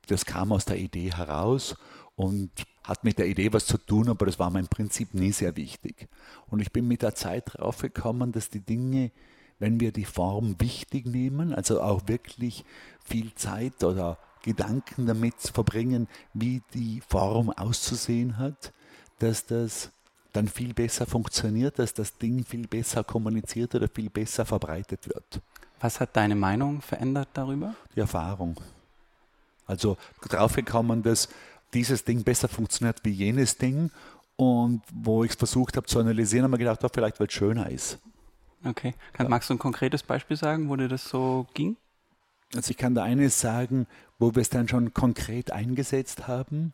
das 0.06 0.24
kam 0.24 0.52
aus 0.52 0.64
der 0.64 0.78
Idee 0.78 1.12
heraus 1.12 1.76
und 2.16 2.50
hat 2.82 3.04
mit 3.04 3.18
der 3.18 3.26
Idee 3.26 3.52
was 3.52 3.66
zu 3.66 3.76
tun, 3.76 4.08
aber 4.08 4.26
das 4.26 4.38
war 4.38 4.50
mir 4.50 4.60
im 4.60 4.68
Prinzip 4.68 5.12
nie 5.12 5.32
sehr 5.32 5.56
wichtig. 5.56 6.08
Und 6.46 6.60
ich 6.60 6.72
bin 6.72 6.88
mit 6.88 7.02
der 7.02 7.14
Zeit 7.14 7.52
drauf 7.52 7.78
gekommen, 7.78 8.32
dass 8.32 8.48
die 8.48 8.60
Dinge 8.60 9.10
wenn 9.58 9.80
wir 9.80 9.92
die 9.92 10.04
Form 10.04 10.56
wichtig 10.58 11.06
nehmen, 11.06 11.52
also 11.52 11.80
auch 11.80 12.06
wirklich 12.06 12.64
viel 13.04 13.34
Zeit 13.34 13.82
oder 13.82 14.18
Gedanken 14.48 15.06
damit 15.06 15.34
verbringen, 15.40 16.08
wie 16.32 16.62
die 16.72 17.02
Form 17.06 17.50
auszusehen 17.50 18.38
hat, 18.38 18.72
dass 19.18 19.44
das 19.44 19.90
dann 20.32 20.48
viel 20.48 20.72
besser 20.72 21.04
funktioniert, 21.04 21.78
dass 21.78 21.92
das 21.92 22.16
Ding 22.16 22.44
viel 22.44 22.66
besser 22.66 23.04
kommuniziert 23.04 23.74
oder 23.74 23.88
viel 23.88 24.08
besser 24.08 24.46
verbreitet 24.46 25.06
wird. 25.08 25.40
Was 25.80 26.00
hat 26.00 26.16
deine 26.16 26.34
Meinung 26.34 26.80
verändert 26.80 27.28
darüber? 27.34 27.74
Die 27.94 28.00
Erfahrung. 28.00 28.58
Also 29.66 29.98
draufgekommen, 30.22 31.02
dass 31.02 31.28
dieses 31.74 32.04
Ding 32.04 32.24
besser 32.24 32.48
funktioniert 32.48 33.00
wie 33.04 33.10
jenes 33.10 33.58
Ding 33.58 33.90
und 34.36 34.82
wo 34.90 35.24
ich 35.24 35.32
es 35.32 35.36
versucht 35.36 35.76
habe 35.76 35.86
zu 35.86 35.98
analysieren, 35.98 36.44
habe 36.44 36.56
ich 36.56 36.60
gedacht, 36.60 36.82
oh, 36.82 36.88
vielleicht 36.92 37.20
weil 37.20 37.26
es 37.26 37.34
schöner 37.34 37.68
ist. 37.70 37.98
Okay. 38.64 38.94
Kann, 39.12 39.28
magst 39.28 39.50
du 39.50 39.54
ein 39.54 39.58
konkretes 39.58 40.02
Beispiel 40.02 40.38
sagen, 40.38 40.70
wo 40.70 40.76
dir 40.76 40.88
das 40.88 41.04
so 41.04 41.46
ging? 41.52 41.76
Also 42.54 42.70
ich 42.70 42.78
kann 42.78 42.94
da 42.94 43.02
eines 43.02 43.40
sagen, 43.40 43.86
wo 44.18 44.34
wir 44.34 44.42
es 44.42 44.50
dann 44.50 44.68
schon 44.68 44.94
konkret 44.94 45.50
eingesetzt 45.50 46.28
haben. 46.28 46.72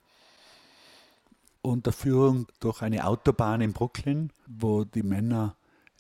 Unter 1.63 1.93
Führung 1.93 2.47
durch 2.61 2.83
eine 2.83 3.07
Autobahn 3.07 3.61
in 3.61 3.73
Brooklyn, 3.73 4.31
wo 4.47 4.85
die 4.85 5.03
Männer 5.03 5.57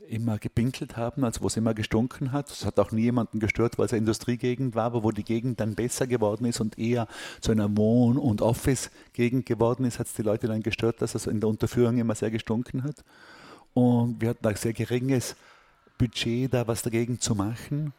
immer 0.08 0.38
gepinkelt 0.38 0.96
haben, 0.96 1.24
also 1.24 1.42
wo 1.42 1.46
es 1.46 1.56
immer 1.56 1.74
gestunken 1.74 2.32
hat. 2.32 2.50
Es 2.50 2.64
hat 2.64 2.78
auch 2.78 2.92
nie 2.92 3.02
jemanden 3.02 3.40
gestört, 3.40 3.78
weil 3.78 3.86
es 3.86 3.92
eine 3.92 4.00
Industriegegend 4.00 4.74
war, 4.74 4.84
aber 4.84 5.02
wo 5.02 5.10
die 5.10 5.24
Gegend 5.24 5.60
dann 5.60 5.74
besser 5.74 6.06
geworden 6.06 6.44
ist 6.44 6.60
und 6.60 6.78
eher 6.78 7.08
zu 7.40 7.52
einer 7.52 7.74
Wohn- 7.76 8.18
und 8.18 8.42
Office-Gegend 8.42 9.46
geworden 9.46 9.84
ist, 9.84 9.98
hat 9.98 10.06
es 10.06 10.14
die 10.14 10.22
Leute 10.22 10.46
dann 10.46 10.62
gestört, 10.62 11.00
dass 11.00 11.14
es 11.14 11.26
in 11.26 11.40
der 11.40 11.48
Unterführung 11.48 11.98
immer 11.98 12.14
sehr 12.14 12.30
gestunken 12.30 12.82
hat. 12.82 13.04
Und 13.72 14.20
wir 14.20 14.30
hatten 14.30 14.46
ein 14.46 14.56
sehr 14.56 14.72
geringes 14.72 15.36
Budget, 15.98 16.52
da 16.52 16.66
was 16.66 16.82
dagegen 16.82 17.20
zu 17.20 17.34
machen. 17.34 17.92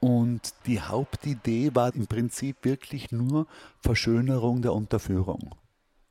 Und 0.00 0.54
die 0.66 0.80
Hauptidee 0.80 1.74
war 1.74 1.94
im 1.94 2.06
Prinzip 2.06 2.64
wirklich 2.64 3.10
nur 3.10 3.46
Verschönerung 3.80 4.62
der 4.62 4.72
Unterführung. 4.72 5.54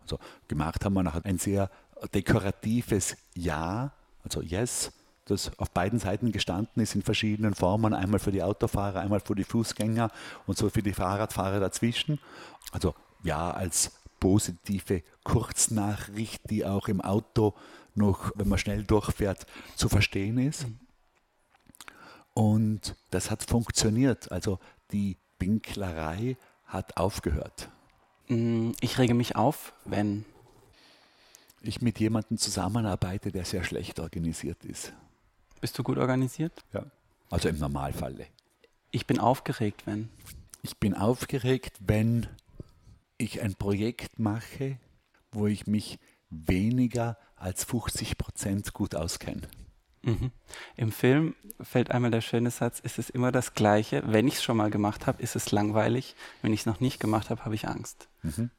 Also 0.01 0.19
gemacht 0.47 0.83
haben 0.83 0.93
wir 0.93 1.03
nachher 1.03 1.25
ein 1.25 1.37
sehr 1.37 1.69
dekoratives 2.13 3.17
Ja, 3.33 3.91
also 4.23 4.41
Yes, 4.41 4.91
das 5.25 5.51
auf 5.57 5.71
beiden 5.71 5.99
Seiten 5.99 6.31
gestanden 6.31 6.81
ist 6.81 6.95
in 6.95 7.01
verschiedenen 7.01 7.53
Formen, 7.53 7.93
einmal 7.93 8.19
für 8.19 8.31
die 8.31 8.43
Autofahrer, 8.43 9.01
einmal 9.01 9.19
für 9.19 9.35
die 9.35 9.43
Fußgänger 9.43 10.09
und 10.45 10.57
so 10.57 10.69
für 10.69 10.81
die 10.81 10.93
Fahrradfahrer 10.93 11.59
dazwischen. 11.59 12.19
Also 12.71 12.95
ja, 13.23 13.51
als 13.51 13.91
positive 14.19 15.03
Kurznachricht, 15.23 16.41
die 16.49 16.65
auch 16.65 16.87
im 16.87 17.01
Auto 17.01 17.53
noch, 17.95 18.31
wenn 18.35 18.47
man 18.47 18.59
schnell 18.59 18.83
durchfährt, 18.83 19.45
zu 19.75 19.89
verstehen 19.89 20.37
ist. 20.37 20.65
Und 22.37 22.95
das 23.09 23.31
hat 23.31 23.43
funktioniert. 23.45 24.31
Also 24.31 24.59
die 24.91 25.17
Pinklerei 25.39 26.37
hat 26.65 26.95
aufgehört. 26.95 27.69
Mm, 28.27 28.73
ich 28.79 28.99
rege 28.99 29.15
mich 29.15 29.35
auf, 29.35 29.73
wenn 29.85 30.23
ich 31.63 31.81
mit 31.81 31.99
jemandem 31.99 32.37
zusammenarbeite, 32.37 33.31
der 33.31 33.43
sehr 33.43 33.63
schlecht 33.63 33.99
organisiert 33.99 34.63
ist. 34.65 34.93
Bist 35.61 35.79
du 35.79 35.83
gut 35.83 35.97
organisiert? 35.97 36.53
Ja. 36.73 36.85
Also 37.31 37.49
im 37.49 37.57
Normalfalle. 37.57 38.27
Ich 38.91 39.07
bin 39.07 39.19
aufgeregt, 39.19 39.87
wenn. 39.87 40.09
Ich 40.61 40.77
bin 40.77 40.93
aufgeregt, 40.93 41.77
wenn 41.79 42.27
ich 43.17 43.41
ein 43.41 43.55
Projekt 43.55 44.19
mache, 44.19 44.77
wo 45.31 45.47
ich 45.47 45.65
mich 45.65 45.97
weniger 46.29 47.17
als 47.35 47.63
50 47.63 48.15
Prozent 48.19 48.73
gut 48.73 48.93
auskenne. 48.93 49.47
Mhm. 50.07 50.31
Im 50.77 50.91
Film 50.91 51.35
fällt 51.59 51.91
einmal 51.91 52.11
der 52.11 52.21
schöne 52.21 52.49
Satz, 52.49 52.79
ist 52.79 52.97
es 52.97 53.09
immer 53.09 53.33
das 53.33 53.53
Gleiche. 53.53 54.01
Wenn 54.05 54.27
ich 54.27 54.35
es 54.35 54.43
schon 54.43 54.55
mal 54.55 54.69
gemacht 54.69 55.05
habe, 55.05 55.21
ist 55.21 55.35
es 55.35 55.51
langweilig. 55.51 56.15
Wenn 56.41 56.53
ich 56.53 56.61
es 56.61 56.65
noch 56.65 56.79
nicht 56.79 56.99
gemacht 56.99 57.29
habe, 57.29 57.43
habe 57.43 57.55
ich 57.55 57.67
Angst. 57.67 58.07
Mhm. 58.23 58.49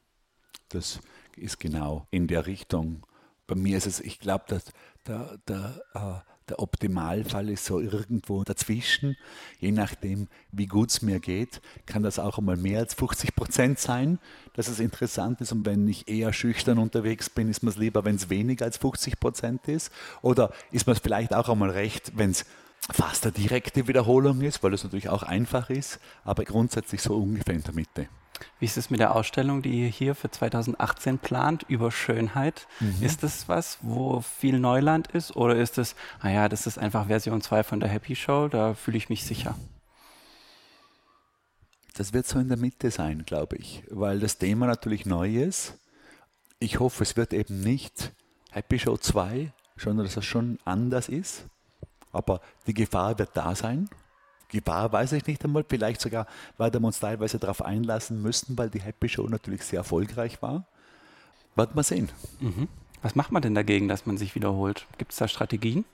Das 0.69 1.01
ist 1.35 1.59
genau 1.59 2.07
in 2.11 2.27
der 2.27 2.45
Richtung. 2.45 3.05
Bei 3.47 3.55
mir 3.55 3.77
ist 3.77 3.87
es, 3.87 3.99
ich 3.99 4.19
glaube, 4.19 4.45
dass 4.47 4.65
der, 5.07 5.39
der, 5.47 5.81
äh, 5.95 6.29
der 6.49 6.59
Optimalfall 6.59 7.49
ist 7.49 7.65
so 7.65 7.79
irgendwo 7.79 8.43
dazwischen. 8.43 9.15
Je 9.59 9.71
nachdem, 9.71 10.27
wie 10.51 10.67
gut 10.67 10.89
es 10.89 11.01
mir 11.01 11.19
geht, 11.19 11.61
kann 11.85 12.03
das 12.03 12.19
auch 12.19 12.37
einmal 12.37 12.57
mehr 12.57 12.79
als 12.79 12.93
50 12.93 13.35
Prozent 13.35 13.79
sein, 13.79 14.19
dass 14.53 14.67
es 14.67 14.79
interessant 14.79 15.41
ist. 15.41 15.51
Und 15.51 15.65
wenn 15.65 15.87
ich 15.87 16.07
eher 16.07 16.33
schüchtern 16.33 16.77
unterwegs 16.77 17.29
bin, 17.29 17.49
ist 17.49 17.63
mir 17.63 17.69
es 17.69 17.77
lieber, 17.77 18.05
wenn 18.05 18.15
es 18.15 18.29
weniger 18.29 18.65
als 18.65 18.77
50 18.77 19.19
Prozent 19.19 19.67
ist. 19.67 19.91
Oder 20.21 20.51
ist 20.71 20.87
mir 20.87 20.93
es 20.93 20.99
vielleicht 20.99 21.33
auch 21.33 21.49
einmal 21.49 21.69
recht, 21.69 22.11
wenn 22.15 22.31
es 22.31 22.45
fast 22.79 23.25
eine 23.25 23.33
direkte 23.33 23.87
Wiederholung 23.87 24.41
ist, 24.41 24.63
weil 24.63 24.73
es 24.73 24.83
natürlich 24.83 25.09
auch 25.09 25.23
einfach 25.23 25.69
ist, 25.69 25.99
aber 26.23 26.43
grundsätzlich 26.45 27.01
so 27.01 27.15
ungefähr 27.15 27.55
in 27.55 27.63
der 27.63 27.73
Mitte. 27.73 28.07
Wie 28.59 28.65
ist 28.65 28.77
es 28.77 28.89
mit 28.89 28.99
der 28.99 29.15
Ausstellung, 29.15 29.61
die 29.61 29.83
ihr 29.83 29.87
hier 29.87 30.15
für 30.15 30.29
2018 30.29 31.19
plant 31.19 31.63
über 31.67 31.91
Schönheit? 31.91 32.67
Mhm. 32.79 33.01
Ist 33.01 33.23
das 33.23 33.47
was, 33.47 33.77
wo 33.81 34.21
viel 34.21 34.59
Neuland 34.59 35.07
ist 35.07 35.35
oder 35.35 35.55
ist 35.55 35.77
es, 35.77 35.95
naja, 36.23 36.45
ah 36.45 36.49
das 36.49 36.67
ist 36.67 36.77
einfach 36.77 37.07
Version 37.07 37.41
2 37.41 37.63
von 37.63 37.79
der 37.79 37.89
Happy 37.89 38.15
Show, 38.15 38.47
da 38.47 38.73
fühle 38.73 38.97
ich 38.97 39.09
mich 39.09 39.23
sicher? 39.23 39.55
Das 41.95 42.13
wird 42.13 42.27
so 42.27 42.39
in 42.39 42.47
der 42.47 42.57
Mitte 42.57 42.91
sein, 42.91 43.25
glaube 43.25 43.57
ich, 43.57 43.83
weil 43.89 44.19
das 44.19 44.37
Thema 44.37 44.67
natürlich 44.67 45.05
neu 45.05 45.35
ist. 45.35 45.77
Ich 46.59 46.79
hoffe, 46.79 47.03
es 47.03 47.17
wird 47.17 47.33
eben 47.33 47.61
nicht 47.61 48.13
Happy 48.51 48.79
Show 48.79 48.97
2, 48.97 49.51
sondern 49.77 50.05
dass 50.05 50.17
es 50.17 50.25
schon 50.25 50.59
anders 50.65 51.09
ist. 51.09 51.45
Aber 52.11 52.41
die 52.67 52.73
Gefahr 52.73 53.19
wird 53.19 53.31
da 53.33 53.55
sein. 53.55 53.89
Gefahr 54.49 54.91
weiß 54.91 55.13
ich 55.13 55.25
nicht 55.27 55.43
einmal. 55.45 55.63
Vielleicht 55.67 56.01
sogar, 56.01 56.27
weil 56.57 56.73
wir 56.73 56.83
uns 56.83 56.99
teilweise 56.99 57.39
darauf 57.39 57.61
einlassen 57.61 58.21
müssten, 58.21 58.57
weil 58.57 58.69
die 58.69 58.81
Happy 58.81 59.07
Show 59.07 59.27
natürlich 59.27 59.63
sehr 59.63 59.79
erfolgreich 59.79 60.41
war. 60.41 60.65
Wird 61.55 61.75
man 61.75 61.83
sehen. 61.83 62.09
Mhm. 62.39 62.67
Was 63.01 63.15
macht 63.15 63.31
man 63.31 63.41
denn 63.41 63.55
dagegen, 63.55 63.87
dass 63.87 64.05
man 64.05 64.17
sich 64.17 64.35
wiederholt? 64.35 64.85
Gibt 64.97 65.11
es 65.13 65.17
da 65.17 65.27
Strategien? 65.27 65.85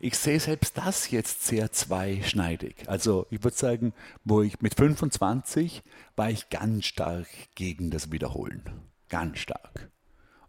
Ich 0.00 0.16
sehe 0.16 0.38
selbst 0.38 0.78
das 0.78 1.10
jetzt 1.10 1.44
sehr 1.44 1.72
zweischneidig. 1.72 2.88
Also 2.88 3.26
ich 3.30 3.42
würde 3.42 3.56
sagen, 3.56 3.92
wo 4.24 4.42
ich 4.42 4.60
mit 4.60 4.74
25 4.76 5.82
war 6.14 6.30
ich 6.30 6.50
ganz 6.50 6.84
stark 6.84 7.26
gegen 7.56 7.90
das 7.90 8.12
Wiederholen. 8.12 8.62
Ganz 9.08 9.38
stark. 9.38 9.90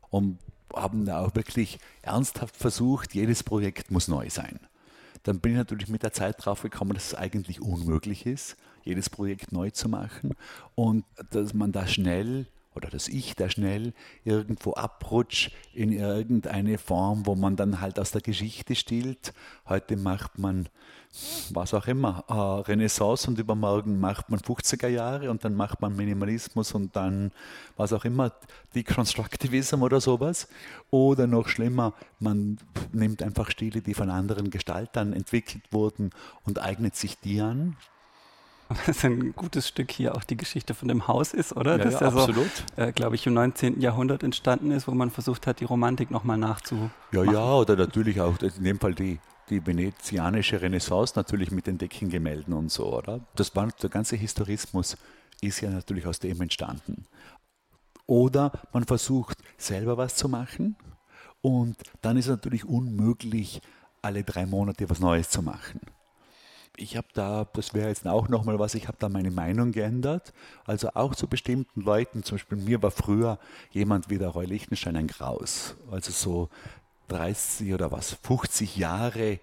Und 0.09 0.37
haben 0.75 1.05
da 1.05 1.25
auch 1.25 1.33
wirklich 1.33 1.79
ernsthaft 2.03 2.55
versucht, 2.55 3.15
jedes 3.15 3.43
Projekt 3.43 3.89
muss 3.89 4.07
neu 4.07 4.29
sein 4.29 4.59
dann 5.23 5.39
bin 5.39 5.53
ich 5.53 5.57
natürlich 5.57 5.89
mit 5.89 6.03
der 6.03 6.13
Zeit 6.13 6.43
drauf 6.43 6.61
gekommen, 6.61 6.93
dass 6.93 7.07
es 7.07 7.15
eigentlich 7.15 7.61
unmöglich 7.61 8.25
ist, 8.25 8.57
jedes 8.83 9.09
Projekt 9.09 9.51
neu 9.51 9.69
zu 9.69 9.89
machen 9.89 10.35
und 10.75 11.05
dass 11.31 11.53
man 11.53 11.71
da 11.71 11.87
schnell 11.87 12.47
oder 12.79 12.89
dass 12.89 13.09
ich 13.09 13.35
da 13.35 13.49
schnell 13.49 13.93
irgendwo 14.23 14.73
abrutscht 14.73 15.51
in 15.73 15.91
irgendeine 15.91 16.77
Form, 16.77 17.25
wo 17.25 17.35
man 17.35 17.57
dann 17.57 17.81
halt 17.81 17.99
aus 17.99 18.11
der 18.11 18.21
Geschichte 18.21 18.73
stillt. 18.73 19.33
Heute 19.67 19.97
macht 19.97 20.39
man 20.39 20.69
was 21.51 21.73
auch 21.73 21.87
immer, 21.87 22.23
äh, 22.29 22.33
Renaissance 22.33 23.27
und 23.27 23.37
übermorgen 23.37 23.99
macht 23.99 24.29
man 24.29 24.39
50er 24.39 24.87
Jahre 24.87 25.29
und 25.29 25.43
dann 25.43 25.55
macht 25.55 25.81
man 25.81 25.95
Minimalismus 25.95 26.73
und 26.73 26.95
dann 26.95 27.31
was 27.75 27.91
auch 27.91 28.05
immer, 28.05 28.31
Deconstructivism 28.75 29.81
oder 29.81 29.99
sowas. 29.99 30.47
Oder 30.89 31.27
noch 31.27 31.49
schlimmer, 31.49 31.93
man 32.19 32.59
nimmt 32.93 33.21
einfach 33.23 33.51
Stile, 33.51 33.81
die 33.81 33.93
von 33.93 34.09
anderen 34.09 34.51
Gestaltern 34.51 35.11
entwickelt 35.11 35.63
wurden 35.71 36.11
und 36.45 36.59
eignet 36.59 36.95
sich 36.95 37.19
die 37.19 37.41
an. 37.41 37.75
Was 38.85 39.03
ein 39.03 39.33
gutes 39.35 39.67
Stück 39.67 39.91
hier 39.91 40.15
auch 40.15 40.23
die 40.23 40.37
Geschichte 40.37 40.75
von 40.75 40.87
dem 40.87 41.07
Haus 41.07 41.33
ist, 41.33 41.55
oder? 41.55 41.77
Ja, 41.77 41.83
das 41.83 41.93
ja, 41.95 42.01
ja 42.01 42.07
absolut. 42.07 42.51
So, 42.75 42.83
äh, 42.83 42.91
glaube 42.91 43.15
ich, 43.15 43.25
im 43.25 43.33
19. 43.33 43.81
Jahrhundert 43.81 44.21
entstanden 44.21 44.69
ist, 44.71 44.87
wo 44.87 44.91
man 44.91 45.09
versucht 45.09 45.47
hat, 45.47 45.59
die 45.59 45.65
Romantik 45.65 46.11
nochmal 46.11 46.37
nachzumachen. 46.37 46.91
Ja, 47.11 47.23
ja, 47.23 47.53
oder 47.55 47.75
natürlich 47.75 48.21
auch 48.21 48.39
in 48.39 48.63
dem 48.63 48.79
Fall 48.79 48.93
die, 48.93 49.19
die 49.49 49.65
venezianische 49.65 50.61
Renaissance 50.61 51.13
natürlich 51.15 51.49
mit 51.49 51.65
den 51.65 51.79
Deckengemälden 51.79 52.53
und 52.53 52.71
so, 52.71 52.95
oder? 52.95 53.21
Das 53.35 53.55
war, 53.55 53.69
der 53.81 53.89
ganze 53.89 54.15
Historismus 54.15 54.97
ist 55.41 55.61
ja 55.61 55.71
natürlich 55.71 56.05
aus 56.05 56.19
dem 56.19 56.39
entstanden. 56.39 57.05
Oder 58.05 58.51
man 58.71 58.85
versucht 58.85 59.39
selber 59.57 59.97
was 59.97 60.15
zu 60.15 60.29
machen 60.29 60.75
und 61.41 61.75
dann 62.01 62.17
ist 62.17 62.25
es 62.25 62.31
natürlich 62.31 62.65
unmöglich, 62.65 63.61
alle 64.01 64.23
drei 64.23 64.45
Monate 64.45 64.89
was 64.89 64.99
Neues 64.99 65.29
zu 65.29 65.41
machen. 65.41 65.81
Ich 66.77 66.95
habe 66.95 67.07
da, 67.13 67.45
das 67.53 67.73
wäre 67.73 67.89
jetzt 67.89 68.07
auch 68.07 68.29
nochmal 68.29 68.57
was, 68.57 68.73
ich 68.75 68.87
habe 68.87 68.97
da 68.99 69.09
meine 69.09 69.31
Meinung 69.31 69.71
geändert. 69.71 70.33
Also 70.65 70.89
auch 70.93 71.13
zu 71.15 71.27
bestimmten 71.27 71.81
Leuten, 71.81 72.23
zum 72.23 72.37
Beispiel 72.37 72.57
mir 72.57 72.81
war 72.81 72.91
früher 72.91 73.37
jemand 73.71 74.09
wie 74.09 74.17
der 74.17 74.29
Roy 74.29 74.45
Lichtenstein 74.45 74.95
ein 74.95 75.07
Graus. 75.07 75.75
Also 75.91 76.11
so 76.11 76.49
30 77.09 77.73
oder 77.73 77.91
was, 77.91 78.13
50 78.23 78.77
Jahre 78.77 79.39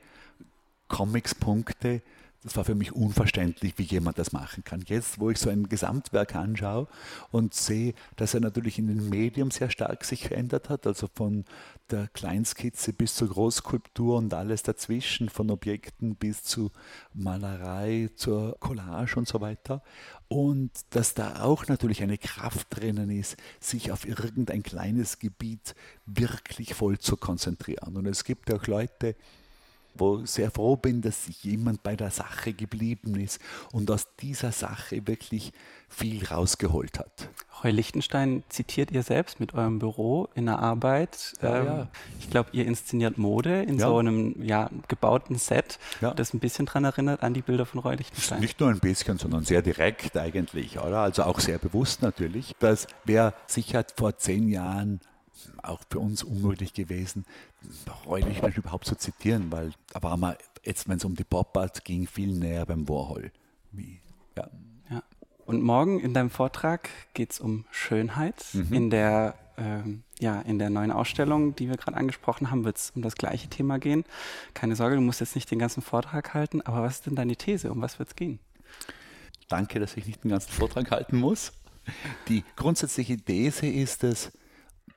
Comics-Punkte. 0.89 2.01
Das 2.47 2.57
war 2.57 2.65
für 2.65 2.77
mich 2.77 2.93
unverständlich, 2.93 3.75
wie 3.77 3.83
jemand 3.83 4.21
das 4.21 4.31
machen 4.31 4.63
kann. 4.63 4.85
Jetzt, 4.87 5.19
wo 5.19 5.31
ich 5.31 5.39
so 5.39 5.51
ein 5.51 5.69
Gesamtwerk 5.69 6.37
anschaue 6.37 6.87
und 7.33 7.55
sehe, 7.55 7.93
dass 8.15 8.35
er 8.35 8.41
natürlich 8.41 8.79
in 8.79 8.87
den 8.87 9.09
Medien 9.09 9.51
sehr 9.51 9.69
stark 9.69 10.05
sich 10.05 10.29
verändert 10.29 10.69
hat, 10.69 10.87
also 10.87 11.09
von 11.13 11.45
der 11.91 12.07
Kleinskizze 12.07 12.93
bis 12.93 13.17
zur 13.17 13.31
Großskulptur 13.31 14.17
und 14.17 14.33
alles 14.33 14.63
dazwischen, 14.63 15.29
von 15.29 15.51
Objekten 15.51 16.15
bis 16.15 16.45
zu 16.45 16.71
Malerei, 17.15 18.11
zur 18.15 18.57
Collage 18.61 19.17
und 19.17 19.27
so 19.27 19.41
weiter. 19.41 19.83
Und 20.29 20.71
dass 20.91 21.15
da 21.15 21.43
auch 21.43 21.67
natürlich 21.67 22.01
eine 22.05 22.17
Kraft 22.17 22.69
drinnen 22.71 23.11
ist, 23.11 23.37
sich 23.59 23.91
auf 23.91 24.07
irgendein 24.07 24.63
kleines 24.63 25.19
Gebiet 25.19 25.75
wirklich 26.07 26.75
voll 26.75 27.01
zu 27.01 27.17
konzentrieren. 27.17 27.97
Und 27.97 28.07
es 28.07 28.23
gibt 28.23 28.53
auch 28.53 28.69
Leute, 28.69 29.17
wo 29.99 30.21
ich 30.21 30.31
sehr 30.31 30.51
froh 30.51 30.77
bin, 30.77 31.01
dass 31.01 31.43
jemand 31.43 31.83
bei 31.83 31.97
der 31.97 32.11
Sache 32.11 32.53
geblieben 32.53 33.19
ist 33.21 33.41
und 33.73 33.91
aus 33.91 34.09
dieser 34.21 34.53
Sache 34.53 35.07
wirklich 35.07 35.53
viel 35.89 36.27
rausgeholt 36.27 36.99
hat. 36.99 37.31
Roy 37.63 37.71
Lichtenstein 37.71 38.43
zitiert 38.49 38.91
ihr 38.91 39.03
selbst 39.03 39.41
mit 39.41 39.55
eurem 39.55 39.79
Büro 39.79 40.29
in 40.35 40.47
der 40.47 40.59
Arbeit. 40.59 41.33
Ja, 41.41 41.59
ähm, 41.59 41.67
ja. 41.67 41.89
Ich 42.19 42.29
glaube, 42.29 42.51
ihr 42.53 42.67
inszeniert 42.67 43.19
Mode 43.19 43.63
in 43.63 43.79
ja. 43.79 43.87
so 43.87 43.99
einem 43.99 44.43
ja, 44.43 44.69
gebauten 44.89 45.37
Set, 45.37 45.79
das 46.01 46.35
ein 46.35 46.41
bisschen 46.41 46.67
daran 46.67 46.85
erinnert 46.85 47.23
an 47.23 47.35
die 47.35 47.43
Bilder 47.43 47.65
von 47.65 47.81
Roy 47.81 47.97
Lichtenstein. 47.97 48.41
Nicht 48.41 48.61
nur 48.61 48.69
ein 48.69 48.81
bisschen, 48.81 49.19
sondern 49.19 49.45
sehr 49.45 49.63
direkt 49.63 50.17
eigentlich, 50.17 50.79
oder? 50.79 51.01
Also 51.01 51.23
auch 51.23 51.41
sehr 51.41 51.59
bewusst 51.59 52.03
natürlich. 52.03 52.55
Das 52.59 52.87
wäre 53.05 53.33
sicher 53.47 53.85
vor 53.97 54.19
zehn 54.19 54.49
Jahren 54.49 55.01
auch 55.63 55.81
für 55.91 55.99
uns 55.99 56.23
unmöglich 56.23 56.73
gewesen, 56.73 57.25
Roy 58.07 58.23
nicht 58.25 58.43
überhaupt 58.57 58.87
zu 58.87 58.97
zitieren, 58.97 59.51
weil 59.51 59.73
da 59.93 60.03
war 60.03 60.17
man 60.17 60.37
jetzt, 60.65 60.89
wenn 60.89 60.99
es 60.99 61.05
um 61.05 61.15
die 61.15 61.25
Pop-Art 61.25 61.85
ging, 61.85 62.07
viel 62.07 62.33
näher 62.33 62.67
beim 62.67 62.89
Warhol. 62.89 63.31
Wie, 63.73 64.01
ja. 64.37 64.49
ja. 64.91 65.03
Und 65.45 65.63
morgen 65.63 66.01
in 66.01 66.15
deinem 66.15 66.31
Vortrag 66.31 66.89
geht 67.15 67.33
es 67.33 67.41
um 67.41 67.65
Schönheit. 67.71 68.45
Mhm. 68.53 68.73
In 68.73 68.91
der 68.91 69.35
ähm, 69.59 70.03
ja, 70.19 70.41
in 70.43 70.59
der 70.59 70.71
neuen 70.71 70.91
Ausstellung, 70.91 71.55
die 71.57 71.69
wir 71.69 71.77
gerade 71.77 71.97
angesprochen 71.97 72.51
haben, 72.51 72.65
wird 72.65 72.77
es 72.77 72.91
um 72.91 73.03
das 73.03 73.15
gleiche 73.15 73.49
Thema 73.49 73.79
gehen. 73.79 74.05
Keine 74.55 74.77
Sorge, 74.77 74.97
du 74.97 75.03
musst 75.03 75.21
jetzt 75.21 75.35
nicht 75.35 75.51
den 75.51 75.59
ganzen 75.59 75.83
Vortrag 75.83 76.35
halten, 76.35 76.63
aber 76.63 76.83
was 76.83 76.97
ist 76.97 77.07
denn 77.07 77.17
deine 77.17 77.37
These? 77.37 77.71
Um 77.71 77.81
was 77.81 77.99
wird 77.99 78.11
es 78.11 78.17
gehen? 78.17 78.39
Danke, 79.49 79.79
dass 79.79 79.97
ich 79.97 80.07
nicht 80.07 80.25
den 80.25 80.31
ganzen 80.31 80.51
Vortrag 80.51 80.91
halten 80.91 81.19
muss. 81.19 81.53
Die 82.29 82.45
grundsätzliche 82.57 83.17
These 83.17 83.67
ist, 83.67 84.03
dass 84.03 84.33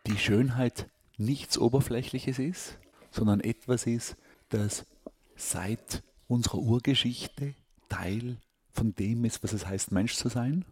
die 0.07 0.17
Schönheit 0.17 0.89
nichts 1.17 1.57
Oberflächliches 1.57 2.39
ist, 2.39 2.77
sondern 3.11 3.41
etwas 3.41 3.85
ist, 3.85 4.15
das 4.49 4.85
seit 5.35 6.03
unserer 6.27 6.59
Urgeschichte 6.59 7.55
Teil 7.89 8.37
von 8.71 8.93
dem 8.95 9.25
ist, 9.25 9.43
was 9.43 9.53
es 9.53 9.65
heißt, 9.65 9.91
Mensch 9.91 10.15
zu 10.15 10.29
sein 10.29 10.65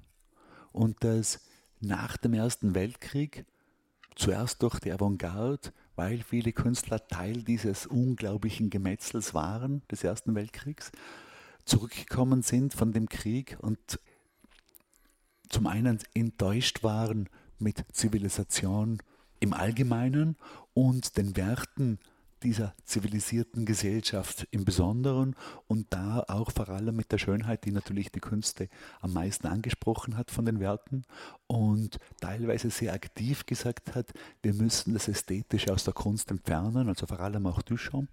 und 0.71 1.03
das 1.03 1.41
nach 1.79 2.17
dem 2.17 2.33
Ersten 2.33 2.75
Weltkrieg 2.75 3.45
zuerst 4.15 4.61
durch 4.63 4.79
die 4.79 4.91
Avantgarde, 4.91 5.71
weil 5.95 6.21
viele 6.21 6.53
Künstler 6.53 7.07
Teil 7.07 7.43
dieses 7.43 7.85
unglaublichen 7.85 8.69
Gemetzels 8.69 9.33
waren 9.33 9.81
des 9.91 10.03
Ersten 10.03 10.35
Weltkriegs, 10.35 10.91
zurückgekommen 11.65 12.43
sind 12.43 12.73
von 12.73 12.93
dem 12.93 13.09
Krieg 13.09 13.57
und 13.61 13.99
zum 15.49 15.67
einen 15.67 15.99
enttäuscht 16.13 16.83
waren 16.83 17.29
mit 17.59 17.83
Zivilisation 17.91 19.01
im 19.39 19.53
Allgemeinen 19.53 20.35
und 20.73 21.17
den 21.17 21.35
Werten 21.35 21.99
dieser 22.43 22.75
zivilisierten 22.83 23.65
Gesellschaft 23.65 24.47
im 24.51 24.63
Besonderen 24.63 25.35
und 25.67 25.87
da 25.89 26.23
auch 26.27 26.51
vor 26.51 26.69
allem 26.69 26.95
mit 26.95 27.11
der 27.11 27.17
Schönheit, 27.17 27.65
die 27.65 27.71
natürlich 27.71 28.11
die 28.11 28.19
Künste 28.19 28.69
am 29.01 29.13
meisten 29.13 29.47
angesprochen 29.47 30.17
hat 30.17 30.29
von 30.29 30.45
den 30.45 30.59
Werten 30.59 31.03
und 31.47 31.97
teilweise 32.21 32.69
sehr 32.69 32.93
aktiv 32.93 33.45
gesagt 33.45 33.95
hat, 33.95 34.11
wir 34.41 34.53
müssen 34.53 34.93
das 34.93 35.07
Ästhetische 35.07 35.73
aus 35.73 35.83
der 35.83 35.93
Kunst 35.93 36.29
entfernen, 36.29 36.89
also 36.89 37.07
vor 37.07 37.19
allem 37.19 37.47
auch 37.47 37.61
Duchamp. 37.61 38.09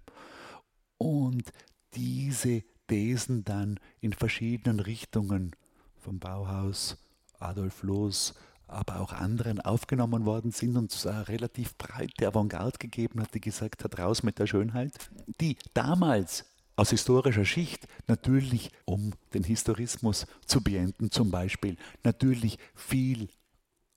Und 0.97 1.51
diese 1.93 2.63
Thesen 2.87 3.43
dann 3.43 3.79
in 3.99 4.13
verschiedenen 4.13 4.79
Richtungen 4.79 5.55
vom 5.97 6.19
Bauhaus, 6.19 6.97
Adolf 7.39 7.83
Loos, 7.83 8.33
aber 8.67 8.99
auch 8.99 9.13
anderen 9.13 9.61
aufgenommen 9.61 10.25
worden 10.25 10.51
sind 10.51 10.77
und 10.77 10.93
es 10.93 11.05
eine 11.05 11.27
relativ 11.27 11.77
breite 11.77 12.27
Avantgarde 12.27 12.77
gegeben 12.77 13.21
hat, 13.21 13.33
die 13.33 13.41
gesagt 13.41 13.83
hat, 13.83 13.99
raus 13.99 14.23
mit 14.23 14.39
der 14.39 14.47
Schönheit, 14.47 14.93
die 15.39 15.57
damals 15.73 16.45
aus 16.75 16.89
historischer 16.89 17.45
Schicht 17.45 17.87
natürlich, 18.07 18.71
um 18.85 19.13
den 19.33 19.43
Historismus 19.43 20.25
zu 20.45 20.61
beenden 20.61 21.11
zum 21.11 21.31
Beispiel, 21.31 21.77
natürlich 22.03 22.57
viel 22.73 23.29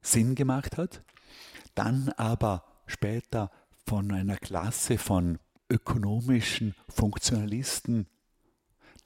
Sinn 0.01 0.35
gemacht 0.35 0.77
hat, 0.77 1.03
dann 1.75 2.11
aber 2.11 2.65
später 2.87 3.51
von 3.87 4.13
einer 4.13 4.37
Klasse 4.37 4.99
von 4.99 5.39
ökonomischen 5.71 6.75
Funktionalisten 6.89 8.07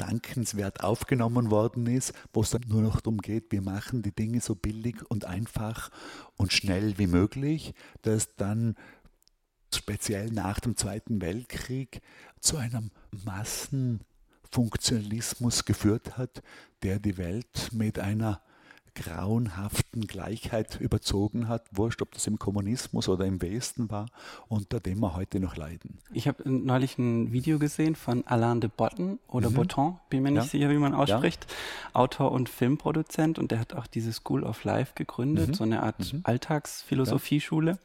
dankenswert 0.03 0.83
aufgenommen 0.83 1.51
worden 1.51 1.87
ist, 1.87 2.13
wo 2.33 2.41
es 2.43 2.51
dann 2.51 2.65
nur 2.67 2.83
noch 2.83 3.01
darum 3.01 3.19
geht, 3.19 3.53
wir 3.53 3.63
machen 3.63 4.03
die 4.03 4.15
Dinge 4.15 4.41
so 4.41 4.57
billig 4.57 4.97
und 5.09 5.25
einfach 5.25 5.91
und 6.37 6.53
schnell 6.53 6.99
wie 6.99 7.07
möglich, 7.07 7.75
dass 8.03 8.35
dann 8.37 8.75
speziell 9.73 10.31
nach 10.31 10.59
dem 10.61 10.77
Zweiten 10.77 11.21
Weltkrieg 11.21 12.03
zu 12.41 12.57
einem 12.57 12.91
Massenfunktionalismus 13.25 15.65
geführt 15.65 16.19
hat, 16.19 16.43
der 16.83 16.99
die 16.99 17.17
Welt 17.17 17.71
mit 17.73 18.01
einer 18.01 18.43
grauenhaften 18.95 20.07
Gleichheit 20.07 20.79
überzogen 20.81 21.49
hat, 21.49 21.65
wurscht, 21.73 22.03
ob 22.03 22.13
das 22.13 22.27
im 22.27 22.39
Kommunismus 22.39 23.09
oder 23.09 23.25
im 23.25 23.41
Westen 23.41 23.91
war, 23.91 24.07
unter 24.49 24.81
dem 24.81 25.01
wir 25.01 25.17
heute 25.17 25.41
noch 25.41 25.57
leiden. 25.57 25.99
Ich 26.13 26.29
habe 26.29 26.49
neulich 26.49 26.99
ein 26.99 27.33
Video 27.33 27.59
gesehen 27.59 27.95
von 27.95 28.27
Alain 28.27 28.61
de 28.61 28.71
Botton 28.75 29.19
oder 29.29 29.51
mhm. 29.51 29.55
Botton, 29.55 29.99
bin 30.11 30.23
mir 30.23 30.31
nicht 30.31 30.45
ja. 30.45 30.49
sicher, 30.49 30.71
wie 30.71 30.79
man 30.79 30.95
ausspricht, 30.95 31.47
ja. 31.49 32.01
Autor 32.01 32.33
und 32.33 32.49
Filmproduzent 32.49 33.39
und 33.39 33.51
der 33.51 33.61
hat 33.61 33.75
auch 33.75 33.87
diese 33.87 34.13
School 34.13 34.45
of 34.45 34.65
Life 34.65 34.93
gegründet, 34.95 35.49
mhm. 35.49 35.55
so 35.55 35.65
eine 35.65 35.83
Art 35.83 36.13
mhm. 36.13 36.21
Alltagsphilosophieschule. 36.25 37.73
Ja. 37.73 37.79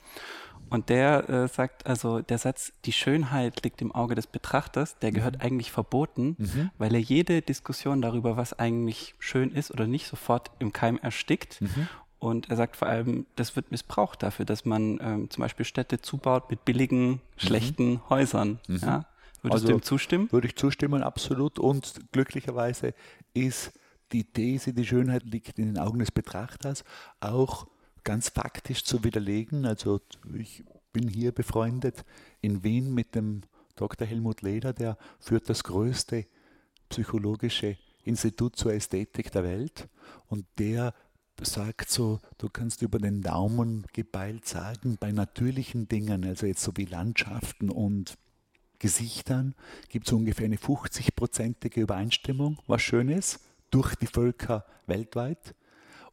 Und 0.70 0.90
der 0.90 1.30
äh, 1.30 1.48
sagt 1.48 1.86
also, 1.86 2.22
der 2.22 2.38
Satz, 2.38 2.74
die 2.86 2.92
Schönheit 2.92 3.64
liegt 3.64 3.82
im 3.82 3.94
Auge 3.94 4.16
des 4.16 4.28
Betrachters, 4.28 4.98
der 5.00 5.12
gehört 5.12 5.36
mhm. 5.36 5.42
eigentlich 5.42 5.72
verboten, 5.72 6.36
mhm. 6.38 6.72
weil 6.78 6.94
er 6.94 7.02
jede 7.02 7.42
Diskussion 7.42 8.02
darüber, 8.02 8.38
was 8.38 8.54
eigentlich 8.54 9.16
schön 9.20 9.52
ist 9.52 9.72
oder 9.72 9.88
nicht, 9.88 10.08
sofort 10.08 10.52
im 10.60 10.74
Keim 10.74 10.98
erstickt. 10.98 11.62
Mhm. 11.62 11.88
Und 12.20 12.50
er 12.50 12.56
sagt 12.56 12.76
vor 12.76 12.88
allem, 12.88 13.28
das 13.36 13.56
wird 13.56 13.72
missbraucht 13.72 14.24
dafür, 14.24 14.46
dass 14.46 14.66
man 14.66 15.00
ähm, 15.02 15.30
zum 15.30 15.42
Beispiel 15.44 15.66
Städte 15.66 16.02
zubaut 16.02 16.50
mit 16.50 16.66
billigen, 16.66 17.10
mhm. 17.10 17.20
schlechten 17.38 18.02
Häusern. 18.10 18.60
Mhm. 18.68 18.78
Ja? 18.78 19.06
Würdest 19.42 19.64
also, 19.64 19.68
du 19.68 19.74
ihm 19.74 19.82
zustimmen? 19.84 20.32
Würde 20.32 20.48
ich 20.48 20.56
zustimmen, 20.56 21.04
absolut. 21.04 21.60
Und 21.60 22.12
glücklicherweise 22.12 22.94
ist 23.34 23.72
die 24.12 24.24
These, 24.24 24.74
die 24.74 24.86
Schönheit 24.86 25.24
liegt 25.24 25.60
in 25.60 25.66
den 25.66 25.78
Augen 25.78 26.00
des 26.00 26.12
Betrachters, 26.12 26.84
auch 27.20 27.68
ganz 28.08 28.30
faktisch 28.30 28.86
zu 28.86 29.04
widerlegen. 29.04 29.66
Also 29.66 30.00
ich 30.34 30.64
bin 30.94 31.10
hier 31.10 31.34
befreundet 31.34 32.06
in 32.40 32.64
Wien 32.64 32.94
mit 32.94 33.16
dem 33.16 33.42
Dr. 33.76 34.08
Helmut 34.08 34.42
Leder, 34.44 34.72
der 34.72 34.98
führt 35.20 35.50
das 35.50 35.66
größte 35.66 36.26
psychologische 36.88 37.78
Institut 38.06 38.56
zur 38.56 38.74
Ästhetik 38.74 39.30
der 39.34 39.44
Welt 39.44 39.90
und 40.28 40.46
der 40.58 40.94
sagt 41.42 41.90
so, 41.90 42.22
du 42.38 42.48
kannst 42.48 42.82
über 42.82 42.98
den 42.98 43.22
Daumen 43.22 43.86
gebeilt 43.92 44.48
sagen, 44.48 44.96
bei 44.98 45.12
natürlichen 45.12 45.90
Dingen, 45.90 46.24
also 46.24 46.46
jetzt 46.46 46.64
so 46.64 46.72
wie 46.78 46.86
Landschaften 46.86 47.70
und 47.70 48.18
Gesichtern, 48.80 49.54
gibt 49.90 50.08
es 50.08 50.14
ungefähr 50.14 50.46
eine 50.46 50.56
50-prozentige 50.56 51.82
Übereinstimmung, 51.82 52.58
was 52.68 52.82
schön 52.82 53.10
ist, 53.10 53.42
durch 53.70 53.96
die 53.96 54.08
Völker 54.08 54.66
weltweit. 54.86 55.56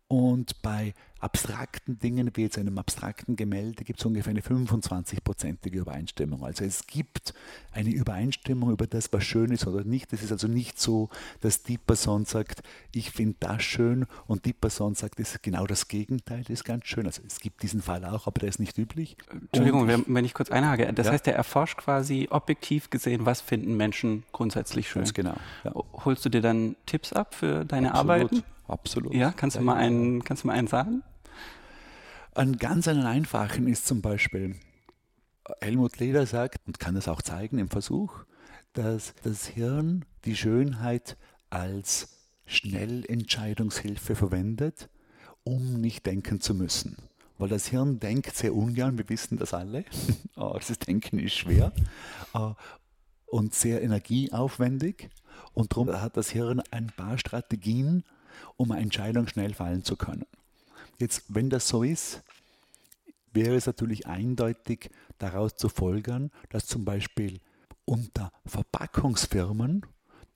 Und 0.08 0.60
bei 0.60 0.92
abstrakten 1.24 1.98
Dingen, 1.98 2.30
wie 2.34 2.42
jetzt 2.42 2.58
einem 2.58 2.76
abstrakten 2.76 3.34
Gemälde, 3.34 3.82
gibt 3.82 3.98
es 3.98 4.04
ungefähr 4.04 4.30
eine 4.30 4.42
25-prozentige 4.42 5.78
Übereinstimmung. 5.78 6.44
Also 6.44 6.64
es 6.64 6.86
gibt 6.86 7.32
eine 7.72 7.88
Übereinstimmung 7.88 8.70
über 8.70 8.86
das, 8.86 9.10
was 9.10 9.24
schön 9.24 9.50
ist 9.50 9.66
oder 9.66 9.84
nicht. 9.84 10.12
Es 10.12 10.22
ist 10.22 10.32
also 10.32 10.48
nicht 10.48 10.78
so, 10.78 11.08
dass 11.40 11.62
die 11.62 11.78
Person 11.78 12.26
sagt, 12.26 12.62
ich 12.92 13.10
finde 13.10 13.36
das 13.40 13.62
schön 13.62 14.06
und 14.26 14.44
die 14.44 14.52
Person 14.52 14.94
sagt, 14.94 15.18
es 15.18 15.36
ist 15.36 15.42
genau 15.42 15.66
das 15.66 15.88
Gegenteil, 15.88 16.40
das 16.40 16.50
ist 16.50 16.64
ganz 16.64 16.84
schön. 16.84 17.06
Also 17.06 17.22
es 17.26 17.40
gibt 17.40 17.62
diesen 17.62 17.80
Fall 17.80 18.04
auch, 18.04 18.26
aber 18.26 18.40
der 18.40 18.50
ist 18.50 18.60
nicht 18.60 18.76
üblich. 18.76 19.16
Entschuldigung, 19.30 19.88
ich, 19.88 20.04
wenn 20.06 20.24
ich 20.26 20.34
kurz 20.34 20.50
einhage. 20.50 20.92
Das 20.92 21.06
ja? 21.06 21.12
heißt, 21.12 21.26
er 21.26 21.36
erforscht 21.36 21.78
quasi 21.78 22.28
objektiv 22.30 22.90
gesehen, 22.90 23.24
was 23.24 23.40
finden 23.40 23.78
Menschen 23.78 24.24
grundsätzlich 24.32 24.90
schön. 24.90 25.00
Ganz 25.00 25.14
genau. 25.14 25.36
Ja. 25.64 25.72
Holst 26.04 26.22
du 26.26 26.28
dir 26.28 26.42
dann 26.42 26.76
Tipps 26.84 27.14
ab 27.14 27.34
für 27.34 27.64
deine 27.64 27.92
Absolut. 27.92 28.10
Arbeiten? 28.10 28.42
Absolut. 28.68 29.14
Ja, 29.14 29.32
kannst 29.32 29.56
du 29.56 29.62
mal 29.62 29.76
einen, 29.76 30.22
kannst 30.22 30.44
du 30.44 30.48
mal 30.48 30.54
einen 30.54 30.68
sagen? 30.68 31.02
Ein 32.36 32.56
ganz 32.56 32.88
einen 32.88 33.06
einfachen 33.06 33.68
ist 33.68 33.86
zum 33.86 34.02
Beispiel, 34.02 34.56
Helmut 35.60 36.00
Leder 36.00 36.26
sagt, 36.26 36.66
und 36.66 36.80
kann 36.80 36.96
das 36.96 37.06
auch 37.06 37.22
zeigen 37.22 37.58
im 37.58 37.68
Versuch, 37.68 38.24
dass 38.72 39.14
das 39.22 39.46
Hirn 39.46 40.04
die 40.24 40.34
Schönheit 40.34 41.16
als 41.50 42.08
Schnellentscheidungshilfe 42.46 44.16
verwendet, 44.16 44.88
um 45.44 45.80
nicht 45.80 46.06
denken 46.06 46.40
zu 46.40 46.54
müssen. 46.54 46.96
Weil 47.38 47.50
das 47.50 47.68
Hirn 47.68 48.00
denkt 48.00 48.34
sehr 48.34 48.52
ungern, 48.52 48.98
wir 48.98 49.08
wissen 49.08 49.38
das 49.38 49.54
alle. 49.54 49.84
oh, 50.36 50.54
das 50.58 50.76
Denken 50.80 51.20
ist 51.20 51.34
schwer 51.34 51.72
uh, 52.34 52.54
und 53.26 53.54
sehr 53.54 53.80
energieaufwendig. 53.80 55.08
Und 55.52 55.70
darum 55.70 55.92
hat 55.92 56.16
das 56.16 56.30
Hirn 56.30 56.60
ein 56.72 56.88
paar 56.88 57.16
Strategien, 57.16 58.02
um 58.56 58.72
eine 58.72 58.82
Entscheidung 58.82 59.28
schnell 59.28 59.54
fallen 59.54 59.84
zu 59.84 59.94
können. 59.94 60.26
Jetzt, 60.98 61.24
wenn 61.28 61.50
das 61.50 61.68
so 61.68 61.82
ist, 61.82 62.22
wäre 63.32 63.56
es 63.56 63.66
natürlich 63.66 64.06
eindeutig 64.06 64.90
daraus 65.18 65.56
zu 65.56 65.68
folgern, 65.68 66.30
dass 66.50 66.66
zum 66.66 66.84
Beispiel 66.84 67.40
unter 67.84 68.32
Verpackungsfirmen, 68.46 69.84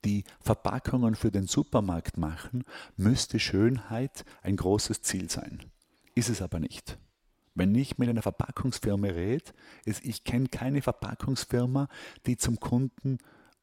die 0.05 0.23
Verpackungen 0.39 1.15
für 1.15 1.31
den 1.31 1.47
Supermarkt 1.47 2.17
machen, 2.17 2.63
müsste 2.95 3.39
Schönheit 3.39 4.23
ein 4.41 4.55
großes 4.55 5.01
Ziel 5.01 5.29
sein. 5.29 5.63
Ist 6.15 6.29
es 6.29 6.41
aber 6.41 6.59
nicht. 6.59 6.97
Wenn 7.55 7.75
ich 7.75 7.97
mit 7.97 8.07
einer 8.07 8.21
Verpackungsfirma 8.21 9.07
rede, 9.07 9.51
ist, 9.83 10.05
ich 10.05 10.23
kenne 10.23 10.47
keine 10.47 10.81
Verpackungsfirma, 10.81 11.89
die 12.25 12.37
zum 12.37 12.59
Kunden, 12.59 13.17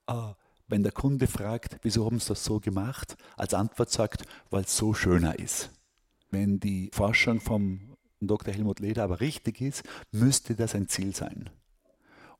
äh, 0.06 0.32
wenn 0.68 0.82
der 0.82 0.92
Kunde 0.92 1.26
fragt, 1.26 1.78
wieso 1.82 2.04
haben 2.04 2.18
sie 2.18 2.28
das 2.28 2.44
so 2.44 2.61
gemacht, 2.61 3.16
als 3.37 3.54
Antwort 3.54 3.90
sagt, 3.90 4.24
weil 4.50 4.64
es 4.64 4.76
so 4.76 4.92
schöner 4.92 5.38
ist. 5.38 5.70
Wenn 6.37 6.61
die 6.61 6.90
Forschung 6.92 7.40
vom 7.40 7.96
Dr. 8.20 8.53
Helmut 8.53 8.81
Leder 8.81 9.05
aber 9.05 9.20
richtig 9.20 9.62
ist, 9.62 9.85
müsste 10.12 10.55
das 10.55 10.75
ein 10.75 10.87
Ziel 10.87 11.16
sein. 11.16 11.49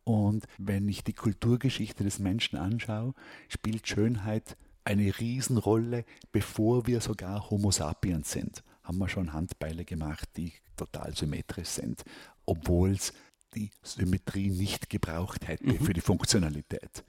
Und 0.05 0.45
wenn 0.59 0.87
ich 0.87 1.03
die 1.03 1.15
Kulturgeschichte 1.15 2.05
des 2.05 2.19
Menschen 2.19 2.59
anschaue, 2.59 3.15
spielt 3.49 3.89
Schönheit 3.89 4.59
eine 4.85 5.19
Riesenrolle, 5.19 6.05
bevor 6.31 6.87
wir 6.87 7.01
sogar 7.01 7.49
Homo 7.49 7.71
sapiens 7.71 8.33
sind. 8.33 8.63
Haben 8.83 8.99
wir 8.99 9.09
schon 9.09 9.33
Handbeile 9.33 9.87
gemacht, 9.87 10.29
die 10.37 10.53
total 10.77 11.17
symmetrisch 11.17 11.69
sind, 11.69 12.05
obwohl 12.45 12.91
es 12.91 13.15
die 13.55 13.71
Symmetrie 13.83 14.51
nicht 14.51 14.91
gebraucht 14.91 15.49
hätte 15.49 15.73
mhm. 15.73 15.81
für 15.81 15.95
die 15.95 16.03
Funktionalität. 16.03 17.03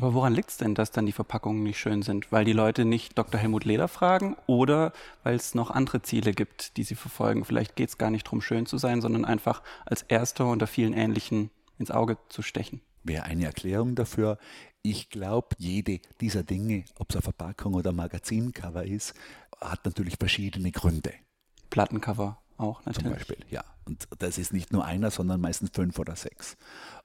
Aber 0.00 0.14
woran 0.14 0.32
liegt 0.32 0.48
es 0.48 0.56
denn, 0.56 0.74
dass 0.74 0.92
dann 0.92 1.04
die 1.04 1.12
Verpackungen 1.12 1.62
nicht 1.62 1.78
schön 1.78 2.00
sind? 2.00 2.32
Weil 2.32 2.46
die 2.46 2.54
Leute 2.54 2.86
nicht 2.86 3.18
Dr. 3.18 3.38
Helmut 3.38 3.66
Leder 3.66 3.86
fragen 3.86 4.34
oder 4.46 4.94
weil 5.24 5.34
es 5.34 5.54
noch 5.54 5.70
andere 5.70 6.00
Ziele 6.00 6.32
gibt, 6.32 6.78
die 6.78 6.84
sie 6.84 6.94
verfolgen? 6.94 7.44
Vielleicht 7.44 7.76
geht 7.76 7.90
es 7.90 7.98
gar 7.98 8.10
nicht 8.10 8.26
darum, 8.26 8.40
schön 8.40 8.64
zu 8.64 8.78
sein, 8.78 9.02
sondern 9.02 9.26
einfach 9.26 9.62
als 9.84 10.00
Erster 10.00 10.46
unter 10.46 10.66
vielen 10.66 10.94
Ähnlichen 10.94 11.50
ins 11.78 11.90
Auge 11.90 12.16
zu 12.30 12.40
stechen. 12.40 12.80
wäre 13.02 13.24
eine 13.24 13.44
Erklärung 13.44 13.94
dafür. 13.94 14.38
Ich 14.80 15.10
glaube, 15.10 15.48
jede 15.58 16.00
dieser 16.22 16.44
Dinge, 16.44 16.84
ob 16.98 17.10
es 17.10 17.16
eine 17.16 17.22
Verpackung 17.22 17.74
oder 17.74 17.90
ein 17.90 17.96
Magazincover 17.96 18.84
ist, 18.84 19.12
hat 19.60 19.84
natürlich 19.84 20.16
verschiedene 20.18 20.72
Gründe. 20.72 21.12
Plattencover 21.68 22.38
auch 22.56 22.84
natürlich. 22.86 23.02
Zum 23.02 23.12
Beispiel, 23.12 23.44
ja. 23.50 23.64
Und 23.84 24.08
das 24.18 24.38
ist 24.38 24.54
nicht 24.54 24.72
nur 24.72 24.84
einer, 24.84 25.10
sondern 25.10 25.42
meistens 25.42 25.70
fünf 25.74 25.98
oder 25.98 26.16
sechs. 26.16 26.56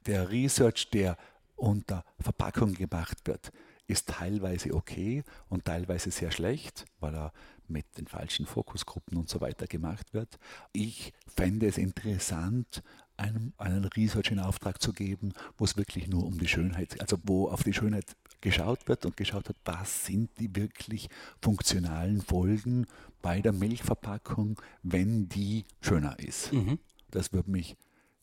Der 0.06 0.30
Research, 0.30 0.90
der 0.92 1.18
unter 1.56 2.04
Verpackung 2.20 2.74
gemacht 2.74 3.18
wird, 3.26 3.52
ist 3.88 4.10
teilweise 4.10 4.74
okay 4.74 5.24
und 5.50 5.66
teilweise 5.66 6.12
sehr 6.12 6.32
schlecht, 6.32 6.86
weil 7.00 7.16
er 7.16 7.34
mit 7.68 7.86
den 7.98 8.08
falschen 8.08 8.46
Fokusgruppen 8.46 9.18
und 9.18 9.30
so 9.30 9.42
weiter 9.42 9.68
gemacht 9.68 10.14
wird. 10.14 10.40
Ich 10.72 11.14
fände 11.28 11.68
es 11.68 11.78
interessant, 11.78 12.84
einem 13.18 13.54
einen 13.58 13.86
Research 13.86 14.32
in 14.32 14.40
Auftrag 14.40 14.82
zu 14.82 14.92
geben, 14.94 15.34
wo 15.58 15.66
es 15.66 15.78
wirklich 15.78 16.08
nur 16.08 16.26
um 16.26 16.38
die 16.38 16.48
Schönheit, 16.48 17.00
also 17.00 17.18
wo 17.24 17.48
auf 17.48 17.64
die 17.64 17.74
Schönheit 17.74 18.16
geschaut 18.42 18.88
wird 18.88 19.06
und 19.06 19.18
geschaut 19.18 19.48
wird, 19.48 19.58
was 19.66 20.06
sind 20.06 20.30
die 20.40 20.56
wirklich 20.56 21.10
funktionalen 21.42 22.22
Folgen 22.22 22.86
bei 23.22 23.42
der 23.42 23.54
Milchverpackung, 23.54 24.62
wenn 24.84 25.30
die 25.30 25.66
schöner 25.82 26.20
ist. 26.20 26.54
Mhm. 26.54 26.80
Das 27.10 27.34
würde 27.34 27.50
mich 27.50 27.76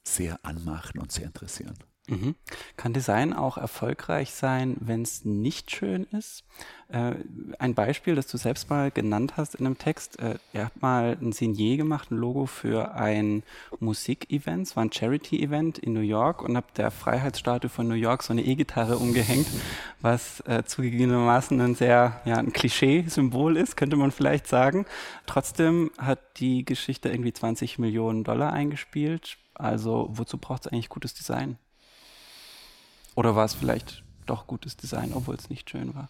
sehr 0.04 0.44
anmachen 0.44 1.00
und 1.00 1.10
sehr 1.10 1.26
interessieren. 1.26 1.74
Mhm. 2.08 2.34
Kann 2.76 2.92
Design 2.92 3.32
auch 3.32 3.56
erfolgreich 3.56 4.32
sein, 4.32 4.76
wenn 4.80 5.02
es 5.02 5.24
nicht 5.24 5.70
schön 5.70 6.04
ist? 6.10 6.42
Äh, 6.88 7.14
ein 7.60 7.74
Beispiel, 7.74 8.16
das 8.16 8.26
du 8.26 8.38
selbst 8.38 8.68
mal 8.70 8.90
genannt 8.90 9.34
hast 9.36 9.54
in 9.54 9.66
einem 9.66 9.78
Text. 9.78 10.18
Äh, 10.18 10.38
ihr 10.52 10.64
habt 10.64 10.82
mal 10.82 11.16
ein 11.20 11.30
Signier 11.30 11.76
gemacht, 11.76 12.10
ein 12.10 12.16
Logo 12.16 12.46
für 12.46 12.96
ein 12.96 13.44
Musikevent, 13.78 14.66
es 14.66 14.76
war 14.76 14.84
ein 14.84 14.92
Charity-Event 14.92 15.78
in 15.78 15.92
New 15.92 16.00
York 16.00 16.42
und 16.42 16.56
habt 16.56 16.76
der 16.76 16.90
Freiheitsstatue 16.90 17.70
von 17.70 17.86
New 17.86 17.94
York 17.94 18.24
so 18.24 18.32
eine 18.32 18.42
E-Gitarre 18.42 18.98
umgehängt, 18.98 19.46
was 20.00 20.40
äh, 20.40 20.64
zugegebenermaßen 20.64 21.60
ein 21.60 21.76
sehr, 21.76 22.20
ja, 22.24 22.36
ein 22.36 22.52
Klischee-Symbol 22.52 23.56
ist, 23.56 23.76
könnte 23.76 23.96
man 23.96 24.10
vielleicht 24.10 24.48
sagen. 24.48 24.86
Trotzdem 25.26 25.92
hat 25.98 26.40
die 26.40 26.64
Geschichte 26.64 27.10
irgendwie 27.10 27.32
20 27.32 27.78
Millionen 27.78 28.24
Dollar 28.24 28.52
eingespielt. 28.52 29.38
Also 29.54 30.08
wozu 30.10 30.36
braucht 30.38 30.66
es 30.66 30.72
eigentlich 30.72 30.88
gutes 30.88 31.14
Design? 31.14 31.58
Oder 33.14 33.36
war 33.36 33.44
es 33.44 33.54
vielleicht 33.54 34.02
doch 34.26 34.46
gutes 34.46 34.76
Design, 34.76 35.12
obwohl 35.14 35.34
es 35.34 35.50
nicht 35.50 35.68
schön 35.68 35.94
war? 35.94 36.08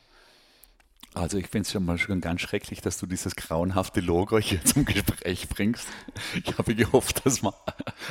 Also 1.15 1.37
ich 1.37 1.49
finde 1.49 1.67
es 1.67 1.73
schon 1.73 1.85
mal 1.85 1.99
schon 1.99 2.23
ganz 2.23 2.41
schrecklich, 2.41 2.81
dass 2.81 2.99
du 2.99 3.07
dieses 3.07 3.37
grauenhafte 3.37 4.01
Logo 4.01 4.39
hier 4.39 4.65
zum 4.65 4.85
Gespräch 4.85 5.49
bringst. 5.49 5.87
Ich 6.35 6.57
habe 6.57 6.75
gehofft, 6.75 7.27
dass 7.27 7.43
wir 7.43 7.55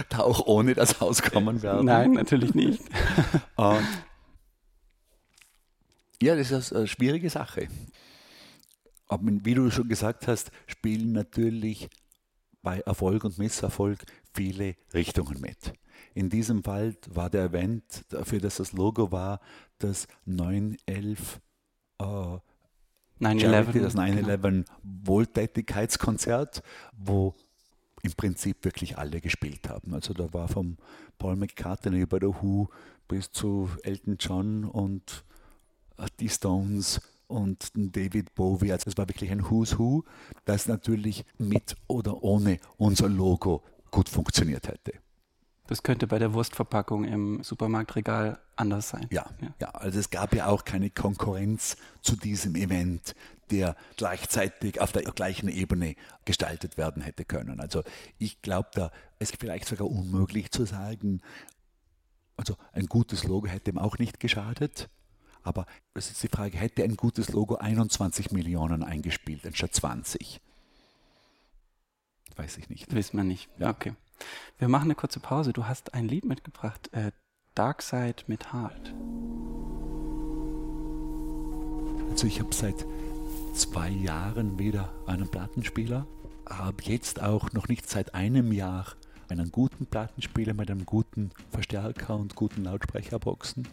da 0.09 0.19
auch 0.19 0.45
ohne 0.45 0.75
das 0.75 1.01
auskommen 1.01 1.63
werden. 1.63 1.85
Nein, 1.85 2.11
natürlich 2.11 2.53
nicht. 2.53 2.81
Und 3.55 3.87
ja, 6.21 6.35
das 6.35 6.51
ist 6.51 6.73
eine 6.73 6.87
schwierige 6.87 7.29
Sache. 7.31 7.67
Aber 9.07 9.23
wie 9.25 9.55
du 9.55 9.71
schon 9.71 9.89
gesagt 9.89 10.27
hast, 10.27 10.51
spielen 10.67 11.11
natürlich 11.11 11.89
bei 12.61 12.79
Erfolg 12.81 13.23
und 13.23 13.39
Misserfolg 13.39 14.05
viele 14.33 14.75
Richtungen 14.93 15.41
mit. 15.41 15.73
In 16.13 16.29
diesem 16.29 16.63
Fall 16.63 16.95
war 17.09 17.29
der 17.29 17.45
Event, 17.45 17.83
dafür 18.09 18.39
dass 18.39 18.57
das 18.57 18.73
Logo 18.73 19.11
war, 19.11 19.39
das 19.79 20.07
911 20.25 21.39
äh, 21.99 22.03
9/11, 23.21 23.81
das 23.81 23.95
9-11 23.95 24.37
genau. 24.37 24.65
Wohltätigkeitskonzert, 24.83 26.63
wo 26.97 27.35
im 28.01 28.13
Prinzip 28.13 28.65
wirklich 28.65 28.97
alle 28.97 29.21
gespielt 29.21 29.69
haben. 29.69 29.93
Also 29.93 30.13
da 30.13 30.33
war 30.33 30.47
vom 30.47 30.77
Paul 31.19 31.35
McCartney 31.35 31.99
über 31.99 32.19
der 32.19 32.29
Who 32.41 32.69
bis 33.07 33.31
zu 33.31 33.69
Elton 33.83 34.17
John 34.19 34.63
und 34.65 35.23
äh, 35.97 36.07
die 36.19 36.29
Stones 36.29 37.01
und 37.27 37.71
David 37.75 38.33
Bowie. 38.33 38.71
Also 38.71 38.89
es 38.89 38.97
war 38.97 39.07
wirklich 39.07 39.31
ein 39.31 39.49
Who's 39.49 39.77
Who, 39.77 40.03
das 40.45 40.67
natürlich 40.67 41.23
mit 41.37 41.75
oder 41.87 42.23
ohne 42.23 42.57
unser 42.77 43.07
Logo 43.07 43.63
gut 43.91 44.09
funktioniert 44.09 44.67
hätte. 44.67 44.93
Das 45.67 45.83
könnte 45.83 46.07
bei 46.07 46.19
der 46.19 46.33
Wurstverpackung 46.33 47.05
im 47.05 47.43
Supermarktregal 47.43 48.39
anders 48.55 48.89
sein. 48.89 49.07
Ja, 49.09 49.25
ja, 49.41 49.53
ja, 49.59 49.69
also 49.69 49.99
es 49.99 50.09
gab 50.09 50.35
ja 50.35 50.47
auch 50.47 50.65
keine 50.65 50.89
Konkurrenz 50.89 51.77
zu 52.01 52.15
diesem 52.15 52.55
Event, 52.55 53.15
der 53.51 53.75
gleichzeitig 53.97 54.81
auf 54.81 54.91
der 54.91 55.03
gleichen 55.03 55.49
Ebene 55.49 55.95
gestaltet 56.25 56.77
werden 56.77 57.01
hätte 57.01 57.25
können. 57.25 57.59
Also 57.59 57.83
ich 58.17 58.41
glaube, 58.41 58.69
da 58.73 58.91
ist 59.19 59.37
vielleicht 59.37 59.65
sogar 59.65 59.89
unmöglich 59.89 60.51
zu 60.51 60.65
sagen, 60.65 61.21
also 62.37 62.55
ein 62.73 62.87
gutes 62.87 63.23
Logo 63.23 63.47
hätte 63.47 63.71
ihm 63.71 63.77
auch 63.77 63.97
nicht 63.97 64.19
geschadet. 64.19 64.89
Aber 65.43 65.65
es 65.93 66.11
ist 66.11 66.21
die 66.23 66.27
Frage, 66.27 66.57
hätte 66.57 66.83
ein 66.83 66.95
gutes 66.95 67.29
Logo 67.29 67.55
21 67.55 68.31
Millionen 68.31 68.83
eingespielt 68.83 69.45
anstatt 69.45 69.73
20? 69.73 70.39
Weiß 72.35 72.57
ich 72.57 72.69
nicht. 72.69 72.93
Wissen 72.93 73.17
wir 73.17 73.23
nicht. 73.23 73.49
Ja. 73.57 73.71
Okay. 73.71 73.93
Wir 74.59 74.67
machen 74.67 74.85
eine 74.85 74.95
kurze 74.95 75.19
Pause. 75.19 75.53
Du 75.53 75.65
hast 75.65 75.93
ein 75.93 76.07
Lied 76.07 76.25
mitgebracht, 76.25 76.89
äh, 76.93 77.11
Dark 77.55 77.81
Side 77.81 78.23
mit 78.27 78.53
Heart. 78.53 78.93
Also 82.11 82.27
ich 82.27 82.39
habe 82.39 82.53
seit 82.53 82.85
zwei 83.53 83.89
Jahren 83.89 84.59
wieder 84.59 84.93
einen 85.07 85.27
Plattenspieler, 85.29 86.05
habe 86.49 86.83
jetzt 86.83 87.21
auch 87.21 87.51
noch 87.53 87.67
nicht 87.67 87.89
seit 87.89 88.13
einem 88.13 88.51
Jahr 88.51 88.85
einen 89.29 89.51
guten 89.51 89.85
Plattenspieler 89.85 90.53
mit 90.53 90.69
einem 90.69 90.85
guten 90.85 91.31
Verstärker 91.49 92.15
und 92.15 92.35
guten 92.35 92.65
Lautsprecherboxen. 92.65 93.67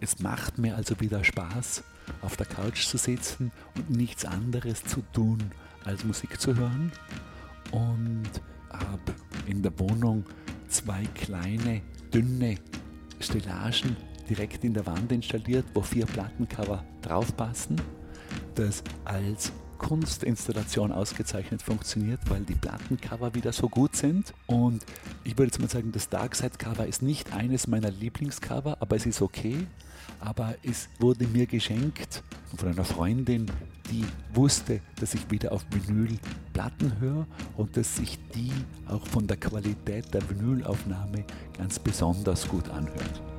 Es 0.00 0.20
macht 0.20 0.58
mir 0.58 0.76
also 0.76 1.00
wieder 1.00 1.24
Spaß, 1.24 1.82
auf 2.22 2.36
der 2.36 2.46
Couch 2.46 2.86
zu 2.86 2.96
sitzen 2.96 3.52
und 3.76 3.90
nichts 3.90 4.24
anderes 4.24 4.84
zu 4.84 5.02
tun, 5.12 5.50
als 5.84 6.04
Musik 6.04 6.40
zu 6.40 6.56
hören. 6.56 6.92
Und 7.72 8.30
habe 8.70 9.14
in 9.46 9.62
der 9.62 9.78
Wohnung 9.78 10.24
zwei 10.68 11.04
kleine, 11.14 11.82
dünne 12.12 12.56
Stellagen 13.20 13.96
direkt 14.28 14.64
in 14.64 14.74
der 14.74 14.86
Wand 14.86 15.12
installiert, 15.12 15.66
wo 15.74 15.82
vier 15.82 16.06
Plattencover 16.06 16.84
draufpassen, 17.02 17.80
das 18.54 18.82
als 19.04 19.52
Kunstinstallation 19.78 20.92
ausgezeichnet 20.92 21.60
funktioniert, 21.60 22.20
weil 22.30 22.40
die 22.42 22.54
Plattencover 22.54 23.34
wieder 23.34 23.52
so 23.52 23.68
gut 23.68 23.96
sind. 23.96 24.32
Und 24.46 24.84
ich 25.24 25.36
würde 25.36 25.50
jetzt 25.50 25.60
mal 25.60 25.68
sagen, 25.68 25.92
das 25.92 26.08
Darkside 26.08 26.56
Cover 26.56 26.86
ist 26.86 27.02
nicht 27.02 27.34
eines 27.34 27.66
meiner 27.66 27.90
Lieblingscover, 27.90 28.78
aber 28.80 28.96
es 28.96 29.04
ist 29.04 29.20
okay. 29.20 29.66
Aber 30.20 30.54
es 30.62 30.88
wurde 31.00 31.26
mir 31.26 31.46
geschenkt 31.46 32.22
von 32.56 32.70
einer 32.70 32.84
Freundin, 32.84 33.50
die 33.90 34.04
wusste, 34.32 34.80
dass 35.00 35.14
ich 35.14 35.30
wieder 35.30 35.52
auf 35.52 35.64
Vinyl 35.70 36.18
Platten 36.52 36.98
höre 37.00 37.26
und 37.56 37.76
dass 37.76 37.96
sich 37.96 38.18
die 38.34 38.52
auch 38.88 39.06
von 39.06 39.26
der 39.26 39.36
Qualität 39.36 40.12
der 40.12 40.28
Vinylaufnahme 40.28 41.24
ganz 41.56 41.78
besonders 41.78 42.48
gut 42.48 42.68
anhört. 42.68 43.33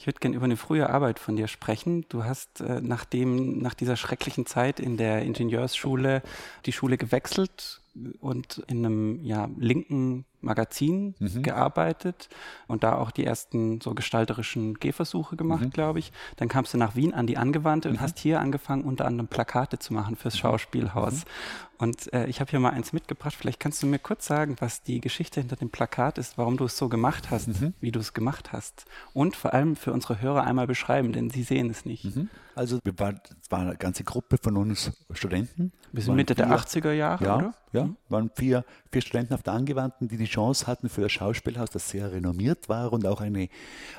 Ich 0.00 0.06
würde 0.06 0.20
gerne 0.20 0.36
über 0.36 0.44
eine 0.44 0.56
frühe 0.56 0.88
Arbeit 0.88 1.18
von 1.18 1.34
dir 1.34 1.48
sprechen. 1.48 2.06
Du 2.08 2.24
hast 2.24 2.60
äh, 2.60 2.80
nachdem, 2.80 3.58
nach 3.58 3.74
dieser 3.74 3.96
schrecklichen 3.96 4.46
Zeit 4.46 4.78
in 4.78 4.96
der 4.96 5.22
Ingenieursschule 5.22 6.22
die 6.66 6.72
Schule 6.72 6.96
gewechselt 6.96 7.82
und 8.20 8.62
in 8.68 8.84
einem 8.84 9.24
ja, 9.24 9.48
linken 9.58 10.24
Magazin 10.40 11.14
mhm. 11.18 11.42
gearbeitet 11.42 12.28
und 12.68 12.84
da 12.84 12.94
auch 12.96 13.10
die 13.10 13.24
ersten 13.24 13.80
so 13.80 13.94
gestalterischen 13.94 14.74
Gehversuche 14.74 15.36
gemacht, 15.36 15.64
mhm. 15.64 15.70
glaube 15.70 15.98
ich. 15.98 16.12
Dann 16.36 16.48
kamst 16.48 16.74
du 16.74 16.78
nach 16.78 16.94
Wien 16.94 17.12
an 17.12 17.26
die 17.26 17.36
Angewandte 17.36 17.88
mhm. 17.88 17.96
und 17.96 18.00
hast 18.00 18.18
hier 18.18 18.40
angefangen, 18.40 18.84
unter 18.84 19.04
anderem 19.04 19.28
Plakate 19.28 19.78
zu 19.78 19.92
machen 19.92 20.16
fürs 20.16 20.34
mhm. 20.34 20.38
Schauspielhaus. 20.38 21.24
Mhm. 21.24 21.30
Und 21.78 22.12
äh, 22.12 22.26
ich 22.26 22.40
habe 22.40 22.50
hier 22.50 22.60
mal 22.60 22.70
eins 22.70 22.92
mitgebracht. 22.92 23.34
Vielleicht 23.36 23.60
kannst 23.60 23.82
du 23.82 23.86
mir 23.86 23.98
kurz 23.98 24.26
sagen, 24.26 24.56
was 24.60 24.82
die 24.82 25.00
Geschichte 25.00 25.40
hinter 25.40 25.56
dem 25.56 25.70
Plakat 25.70 26.18
ist, 26.18 26.38
warum 26.38 26.56
du 26.56 26.64
es 26.64 26.76
so 26.76 26.88
gemacht 26.88 27.30
hast, 27.30 27.60
mhm. 27.60 27.74
wie 27.80 27.92
du 27.92 28.00
es 28.00 28.14
gemacht 28.14 28.52
hast. 28.52 28.84
Und 29.12 29.36
vor 29.36 29.54
allem 29.54 29.76
für 29.76 29.92
unsere 29.92 30.20
Hörer 30.20 30.44
einmal 30.44 30.66
beschreiben, 30.66 31.12
denn 31.12 31.30
sie 31.30 31.42
sehen 31.42 31.70
es 31.70 31.84
nicht. 31.84 32.04
Also 32.58 32.80
wir 32.82 32.98
waren, 32.98 33.20
es 33.40 33.48
war 33.52 33.60
eine 33.60 33.76
ganze 33.76 34.02
Gruppe 34.02 34.36
von 34.36 34.56
uns 34.56 34.90
Studenten. 35.12 35.70
Wir 35.92 36.02
sind 36.02 36.16
Mitte 36.16 36.34
vier, 36.34 36.46
der 36.46 36.58
80er 36.58 36.90
Jahre, 36.90 37.24
ja, 37.24 37.36
oder? 37.36 37.54
Ja, 37.72 37.88
waren 38.08 38.32
vier, 38.34 38.64
vier 38.90 39.00
Studenten 39.00 39.34
auf 39.34 39.44
der 39.44 39.52
Angewandten, 39.52 40.08
die 40.08 40.16
die 40.16 40.24
Chance 40.24 40.66
hatten 40.66 40.88
für 40.88 41.02
das 41.02 41.12
Schauspielhaus, 41.12 41.70
das 41.70 41.88
sehr 41.88 42.10
renommiert 42.10 42.68
war 42.68 42.92
und 42.92 43.06
auch 43.06 43.20
eine 43.20 43.48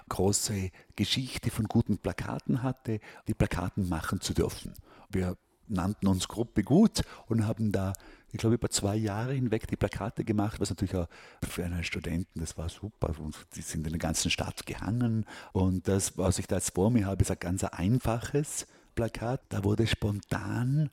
große 0.09 0.71
Geschichte 0.97 1.51
von 1.51 1.67
guten 1.69 1.99
Plakaten 1.99 2.61
hatte, 2.61 2.99
die 3.29 3.33
Plakaten 3.33 3.87
machen 3.87 4.19
zu 4.19 4.33
dürfen. 4.33 4.73
Wir 5.09 5.37
nannten 5.69 6.07
uns 6.07 6.27
Gruppe 6.27 6.63
gut 6.63 7.03
und 7.27 7.47
haben 7.47 7.71
da, 7.71 7.93
ich 8.31 8.39
glaube, 8.39 8.55
über 8.55 8.69
zwei 8.69 8.95
Jahre 8.95 9.33
hinweg 9.33 9.67
die 9.67 9.75
Plakate 9.75 10.23
gemacht, 10.23 10.59
was 10.59 10.69
natürlich 10.69 10.95
auch 10.95 11.07
für 11.47 11.65
einen 11.65 11.83
Studenten, 11.83 12.39
das 12.39 12.57
war 12.57 12.69
super. 12.69 13.13
Und 13.19 13.35
die 13.55 13.61
sind 13.61 13.85
in 13.85 13.93
der 13.93 13.99
ganzen 13.99 14.29
Stadt 14.29 14.65
gehangen. 14.65 15.25
Und 15.51 15.87
das, 15.87 16.17
was 16.17 16.39
ich 16.39 16.47
da 16.47 16.57
jetzt 16.57 16.75
vor 16.75 16.91
mir 16.91 17.05
habe, 17.05 17.21
ist 17.21 17.31
ein 17.31 17.39
ganz 17.39 17.63
einfaches 17.63 18.67
Plakat. 18.95 19.41
Da 19.49 19.63
wurde 19.63 19.87
spontan 19.87 20.89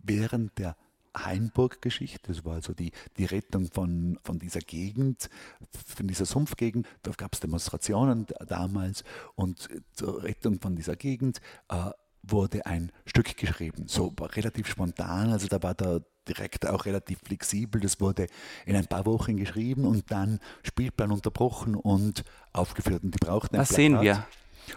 während 0.00 0.58
der 0.58 0.76
Hainburg-Geschichte. 1.16 2.32
Das 2.32 2.44
war 2.44 2.54
also 2.54 2.72
die, 2.72 2.92
die 3.16 3.24
Rettung 3.24 3.70
von, 3.72 4.18
von 4.22 4.38
dieser 4.38 4.60
Gegend, 4.60 5.28
von 5.72 6.06
dieser 6.06 6.26
Sumpfgegend. 6.26 6.86
Da 7.02 7.10
gab 7.12 7.34
es 7.34 7.40
Demonstrationen 7.40 8.26
damals 8.46 9.04
und 9.34 9.68
zur 9.92 10.22
Rettung 10.22 10.60
von 10.60 10.76
dieser 10.76 10.96
Gegend 10.96 11.40
äh, 11.68 11.90
wurde 12.22 12.66
ein 12.66 12.92
Stück 13.06 13.36
geschrieben. 13.36 13.88
So 13.88 14.14
relativ 14.20 14.68
spontan, 14.68 15.32
also 15.32 15.48
da 15.48 15.62
war 15.62 15.74
der 15.74 16.02
Direktor 16.28 16.72
auch 16.72 16.86
relativ 16.86 17.18
flexibel. 17.24 17.80
Das 17.80 18.00
wurde 18.00 18.26
in 18.66 18.76
ein 18.76 18.86
paar 18.86 19.06
Wochen 19.06 19.36
geschrieben 19.36 19.84
und 19.84 20.10
dann 20.10 20.40
Spielplan 20.62 21.10
unterbrochen 21.10 21.74
und 21.74 22.24
aufgeführt. 22.52 23.02
Und 23.02 23.14
die 23.14 23.18
brauchten 23.18 23.56
ein 23.56 23.62
Was 23.62 23.68
Plakat. 23.68 23.76
sehen 23.76 24.00
wir? 24.00 24.26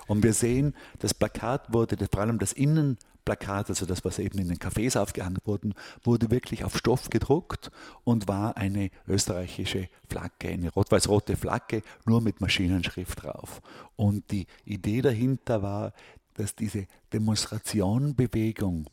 Und 0.08 0.24
wir 0.24 0.34
sehen, 0.34 0.74
das 1.00 1.14
Plakat 1.14 1.74
wurde, 1.74 1.98
vor 2.12 2.22
allem 2.22 2.40
das 2.40 2.54
Innen 2.54 2.98
Plakat, 3.26 3.70
also 3.70 3.86
das, 3.86 4.04
was 4.04 4.20
eben 4.20 4.40
in 4.40 4.48
den 4.48 4.58
Cafés 4.58 4.98
aufgehangen 4.98 5.38
wurde, 5.46 5.72
wurde 6.04 6.32
wirklich 6.32 6.64
auf 6.64 6.78
Stoff 6.78 7.10
gedruckt 7.10 7.72
und 8.04 8.28
war 8.28 8.58
eine 8.58 8.90
österreichische 9.08 9.90
Flagge, 10.10 10.50
eine 10.50 10.72
rot-weiß-rote 10.72 11.36
Flagge, 11.36 11.84
nur 12.06 12.22
mit 12.22 12.42
Maschinenschrift 12.42 13.22
drauf. 13.22 13.62
Und 13.96 14.32
die 14.32 14.48
Idee 14.66 15.02
dahinter 15.02 15.62
war, 15.62 15.94
dass 16.34 16.56
diese 16.56 16.88
Demonstrationbewegung 17.14 18.88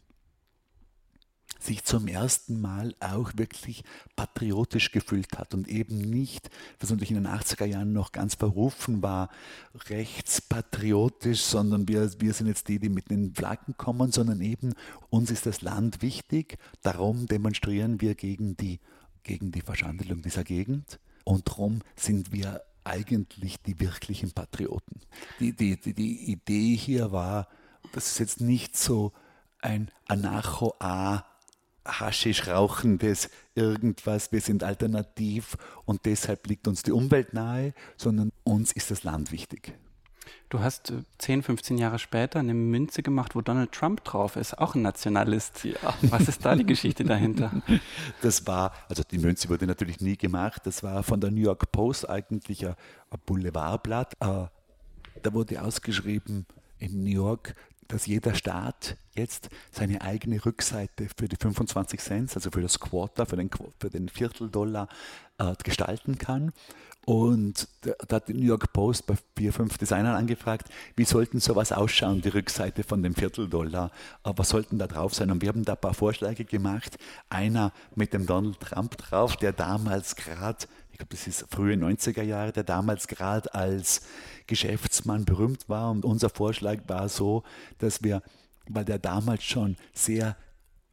sich 1.58 1.84
zum 1.84 2.06
ersten 2.06 2.60
Mal 2.60 2.94
auch 3.00 3.32
wirklich 3.36 3.82
patriotisch 4.16 4.92
gefühlt 4.92 5.38
hat 5.38 5.54
und 5.54 5.68
eben 5.68 5.98
nicht, 5.98 6.50
was 6.80 6.90
natürlich 6.90 7.10
in 7.10 7.22
den 7.22 7.26
80er 7.26 7.64
Jahren 7.64 7.92
noch 7.92 8.12
ganz 8.12 8.34
verrufen 8.34 9.02
war, 9.02 9.30
rechtspatriotisch, 9.88 11.42
sondern 11.42 11.88
wir, 11.88 12.10
wir 12.20 12.32
sind 12.32 12.46
jetzt 12.46 12.68
die, 12.68 12.78
die 12.78 12.88
mit 12.88 13.10
den 13.10 13.34
Flaggen 13.34 13.76
kommen, 13.76 14.12
sondern 14.12 14.40
eben 14.40 14.74
uns 15.10 15.30
ist 15.30 15.46
das 15.46 15.62
Land 15.62 16.02
wichtig, 16.02 16.58
darum 16.82 17.26
demonstrieren 17.26 18.00
wir 18.00 18.14
gegen 18.14 18.56
die, 18.56 18.80
gegen 19.22 19.52
die 19.52 19.62
Verschandelung 19.62 20.22
dieser 20.22 20.44
Gegend 20.44 21.00
und 21.24 21.48
darum 21.48 21.80
sind 21.96 22.32
wir 22.32 22.62
eigentlich 22.84 23.60
die 23.62 23.78
wirklichen 23.80 24.32
Patrioten. 24.32 25.00
Die, 25.40 25.52
die, 25.52 25.78
die, 25.78 25.92
die 25.92 26.32
Idee 26.32 26.74
hier 26.74 27.12
war, 27.12 27.48
das 27.92 28.06
ist 28.12 28.18
jetzt 28.18 28.40
nicht 28.40 28.76
so 28.76 29.12
ein 29.60 29.90
Anarcho-A 30.06 31.24
Haschisch 31.88 32.46
rauchendes 32.46 33.30
irgendwas, 33.54 34.30
wir 34.30 34.40
sind 34.40 34.62
alternativ 34.62 35.56
und 35.84 36.04
deshalb 36.04 36.46
liegt 36.46 36.68
uns 36.68 36.82
die 36.82 36.92
Umwelt 36.92 37.32
nahe, 37.32 37.74
sondern 37.96 38.30
uns 38.44 38.72
ist 38.72 38.90
das 38.90 39.02
Land 39.02 39.32
wichtig. 39.32 39.74
Du 40.50 40.60
hast 40.60 40.92
10, 41.18 41.40
äh, 41.40 41.42
15 41.42 41.78
Jahre 41.78 41.98
später 41.98 42.38
eine 42.38 42.54
Münze 42.54 43.02
gemacht, 43.02 43.34
wo 43.34 43.40
Donald 43.40 43.72
Trump 43.72 44.04
drauf 44.04 44.36
ist, 44.36 44.58
auch 44.58 44.74
ein 44.74 44.82
Nationalist. 44.82 45.64
Ja. 45.64 45.74
Was 46.02 46.28
ist 46.28 46.44
da 46.44 46.54
die 46.54 46.64
Geschichte 46.64 47.04
dahinter? 47.04 47.50
Das 48.22 48.46
war, 48.46 48.72
also 48.88 49.02
die 49.02 49.18
Münze 49.18 49.48
wurde 49.48 49.66
natürlich 49.66 50.00
nie 50.00 50.16
gemacht, 50.16 50.62
das 50.64 50.82
war 50.82 51.02
von 51.02 51.20
der 51.20 51.30
New 51.30 51.42
York 51.42 51.70
Post 51.72 52.08
eigentlich 52.08 52.66
ein 52.66 52.74
Boulevardblatt. 53.26 54.14
Äh, 54.20 54.46
da 55.22 55.32
wurde 55.32 55.62
ausgeschrieben 55.62 56.46
in 56.78 57.02
New 57.02 57.10
York, 57.10 57.54
dass 57.88 58.06
jeder 58.06 58.34
Staat 58.34 58.96
jetzt 59.14 59.48
seine 59.72 60.02
eigene 60.02 60.44
Rückseite 60.44 61.08
für 61.16 61.28
die 61.28 61.36
25 61.36 62.00
Cent, 62.00 62.34
also 62.34 62.50
für 62.50 62.62
das 62.62 62.78
Quarter, 62.78 63.26
für 63.26 63.36
den, 63.36 63.50
für 63.80 63.90
den 63.90 64.08
Vierteldollar 64.08 64.88
äh, 65.38 65.54
gestalten 65.64 66.18
kann. 66.18 66.52
Und 67.08 67.68
da 67.80 68.16
hat 68.16 68.28
die 68.28 68.34
New 68.34 68.44
York 68.44 68.70
Post 68.74 69.06
bei 69.06 69.14
vier, 69.34 69.54
fünf 69.54 69.78
Designern 69.78 70.14
angefragt, 70.14 70.68
wie 70.94 71.06
sollten 71.06 71.40
sowas 71.40 71.72
ausschauen, 71.72 72.20
die 72.20 72.28
Rückseite 72.28 72.84
von 72.84 73.02
dem 73.02 73.14
Vierteldollar, 73.14 73.90
äh, 74.24 74.32
was 74.36 74.50
sollten 74.50 74.78
da 74.78 74.86
drauf 74.86 75.14
sein? 75.14 75.30
Und 75.30 75.40
wir 75.40 75.48
haben 75.48 75.64
da 75.64 75.72
ein 75.72 75.80
paar 75.80 75.94
Vorschläge 75.94 76.44
gemacht. 76.44 76.98
Einer 77.30 77.72
mit 77.94 78.12
dem 78.12 78.26
Donald 78.26 78.60
Trump 78.60 78.98
drauf, 78.98 79.36
der 79.36 79.52
damals 79.52 80.16
gerade, 80.16 80.66
ich 80.98 81.06
glaube, 81.06 81.14
das 81.14 81.28
ist 81.28 81.46
frühe 81.48 81.76
90er 81.76 82.24
Jahre, 82.24 82.50
der 82.50 82.64
damals 82.64 83.06
gerade 83.06 83.54
als 83.54 84.02
Geschäftsmann 84.48 85.24
berühmt 85.24 85.68
war. 85.68 85.92
Und 85.92 86.04
unser 86.04 86.28
Vorschlag 86.28 86.80
war 86.88 87.08
so, 87.08 87.44
dass 87.78 88.02
wir, 88.02 88.20
weil 88.66 88.84
der 88.84 88.98
damals 88.98 89.44
schon 89.44 89.76
sehr 89.92 90.36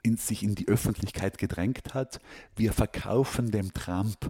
in 0.04 0.18
sich 0.18 0.44
in 0.44 0.54
die 0.54 0.68
Öffentlichkeit 0.68 1.40
gedrängt 1.40 1.96
hat. 1.96 2.20
Wir 2.56 2.72
verkaufen 2.72 3.50
dem 3.50 3.74
Trump 3.74 4.30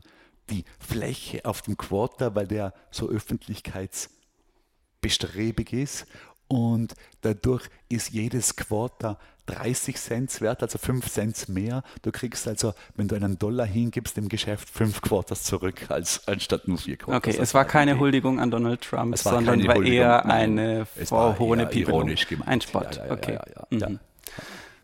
die 0.49 0.63
Fläche 0.79 1.43
auf 1.43 1.61
dem 1.61 1.75
Quarter, 1.75 2.35
weil 2.35 2.47
der 2.47 2.73
so 2.89 3.09
öffentlichkeitsbestrebig 3.09 5.73
ist. 5.73 6.07
Und 6.47 6.93
dadurch 7.21 7.69
ist 7.89 8.11
jedes 8.11 8.55
Quarter 8.55 9.17
30 9.47 9.97
Cent 9.97 10.41
wert, 10.41 10.63
also 10.63 10.77
5 10.77 11.09
Cent 11.09 11.49
mehr. 11.49 11.83
Du 12.01 12.11
kriegst 12.11 12.47
also, 12.47 12.73
wenn 12.95 13.07
du 13.07 13.15
einen 13.15 13.37
Dollar 13.37 13.65
hingibst 13.65 14.17
im 14.17 14.29
Geschäft, 14.29 14.69
5 14.69 15.01
Quarters 15.01 15.43
zurück, 15.43 15.85
als 15.89 16.27
anstatt 16.27 16.67
nur 16.67 16.77
4 16.77 16.97
Quarters. 16.97 17.17
Okay, 17.17 17.37
es 17.41 17.53
war 17.53 17.65
keine 17.65 17.99
Huldigung 17.99 18.39
an 18.39 18.51
Donald 18.51 18.81
Trump, 18.81 19.17
sondern 19.17 19.65
war 19.67 19.83
eher 19.83 20.25
eine 20.25 20.85
verhohene 20.85 21.71
ironisch 21.71 22.27
gemeint. 22.27 22.49
Ein 22.49 22.61
Spott, 22.61 22.95
Ja, 22.97 23.05
ja, 23.05 23.11
okay. 23.11 23.39
ja. 23.71 23.89
Mhm. 23.89 23.99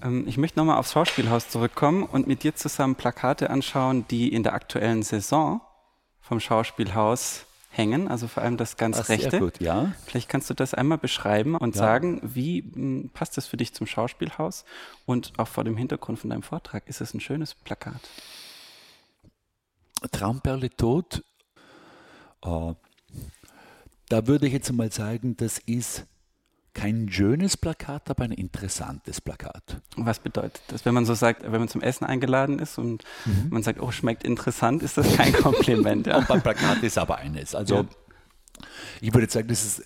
Ähm, 0.04 0.24
Ich 0.28 0.38
möchte 0.38 0.60
nochmal 0.60 0.78
aufs 0.78 0.94
Schauspielhaus 0.94 1.50
zurückkommen 1.50 2.04
und 2.04 2.28
mit 2.28 2.44
dir 2.44 2.56
zusammen 2.56 2.96
Plakate 2.96 3.50
anschauen, 3.50 4.06
die 4.10 4.34
in 4.34 4.44
der 4.44 4.54
aktuellen 4.54 5.04
Saison 5.04 5.62
vom 6.20 6.40
Schauspielhaus 6.40 7.46
hängen, 7.72 8.08
also 8.10 8.28
vor 8.28 8.44
allem 8.44 8.58
das 8.58 8.76
ganz 8.78 9.00
Ach, 9.00 9.06
sehr 9.06 9.18
rechte. 9.18 9.40
gut, 9.40 9.62
ja. 9.62 9.94
Vielleicht 10.06 10.28
kannst 10.30 10.50
du 10.50 10.54
das 10.54 10.74
einmal 10.74 10.98
beschreiben 10.98 11.56
und 11.56 11.74
Ja. 11.76 11.80
sagen, 11.80 12.20
wie 12.22 12.62
mh, 12.64 13.10
passt 13.14 13.38
das 13.38 13.48
für 13.48 13.58
dich 13.58 13.74
zum 13.74 13.88
Schauspielhaus 13.88 14.66
und 15.06 15.34
auch 15.40 15.48
vor 15.48 15.64
dem 15.64 15.78
Hintergrund 15.78 16.20
von 16.20 16.30
deinem 16.30 16.44
Vortrag. 16.44 16.88
Ist 16.88 17.00
es 17.02 17.14
ein 17.14 17.22
schönes 17.22 17.56
Plakat? 17.56 18.02
Traumperle 20.12 20.70
tot, 20.70 21.24
äh, 22.44 22.74
da 24.10 24.28
würde 24.28 24.48
ich 24.48 24.54
jetzt 24.54 24.72
mal 24.74 24.92
sagen, 24.92 25.38
das 25.38 25.60
ist 25.60 26.06
kein 26.74 27.10
schönes 27.12 27.58
Plakat, 27.58 28.10
aber 28.10 28.24
ein 28.24 28.32
interessantes 28.32 29.20
Plakat. 29.22 29.82
Was 29.98 30.20
bedeutet 30.20 30.62
das? 30.70 30.86
Wenn 30.86 30.94
man 30.94 31.06
so 31.06 31.14
sagt, 31.14 31.44
wenn 31.44 31.60
man 31.60 31.68
zum 31.68 31.82
Essen 31.82 32.06
eingeladen 32.06 32.60
ist 32.60 32.78
und 32.78 33.04
Mhm. 33.26 33.48
man 33.50 33.64
sagt, 33.64 33.82
oh, 33.82 33.92
schmeckt 33.92 34.24
interessant, 34.24 34.82
ist 34.82 34.98
das 34.98 35.16
kein 35.18 35.34
Kompliment. 35.34 36.08
ja? 36.08 36.20
Beim 36.28 36.42
Plakat 36.42 36.82
ist 36.84 36.98
aber 36.98 37.18
eines. 37.18 37.56
Also 37.56 37.76
Ja. 37.76 37.86
ich 39.02 39.14
würde 39.14 39.30
sagen, 39.30 39.48
das 39.48 39.66
ist 39.66 39.84